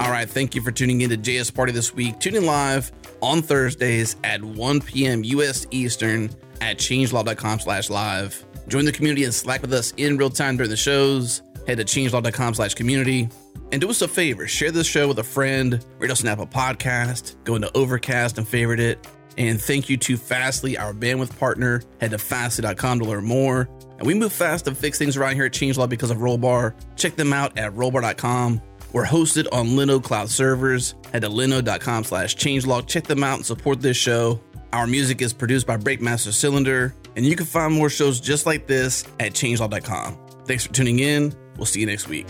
[0.00, 2.18] All right, thank you for tuning in to JS Party this week.
[2.18, 2.90] Tune in live
[3.20, 5.22] on Thursdays at 1 p.m.
[5.24, 5.66] U.S.
[5.70, 6.30] Eastern
[6.60, 8.44] at changelog.com slash live.
[8.68, 11.42] Join the community and Slack with us in real time during the shows.
[11.66, 13.28] Head to changelog.com slash community.
[13.72, 16.46] And do us a favor, share this show with a friend, rate us on Apple
[16.46, 19.04] Podcast, go into Overcast and favorite it.
[19.36, 21.82] And thank you to Fastly, our bandwidth partner.
[22.00, 23.68] Head to fastly.com to learn more.
[23.98, 26.74] And we move fast to fix things around here at Changelog because of Rollbar.
[26.96, 28.60] Check them out at rollbar.com.
[28.92, 30.94] We're hosted on Linode Cloud servers.
[31.12, 32.86] Head to linode.com slash changelog.
[32.86, 34.40] Check them out and support this show.
[34.72, 38.66] Our music is produced by Breakmaster Cylinder, and you can find more shows just like
[38.66, 40.18] this at changelog.com.
[40.46, 41.34] Thanks for tuning in.
[41.56, 42.26] We'll see you next week.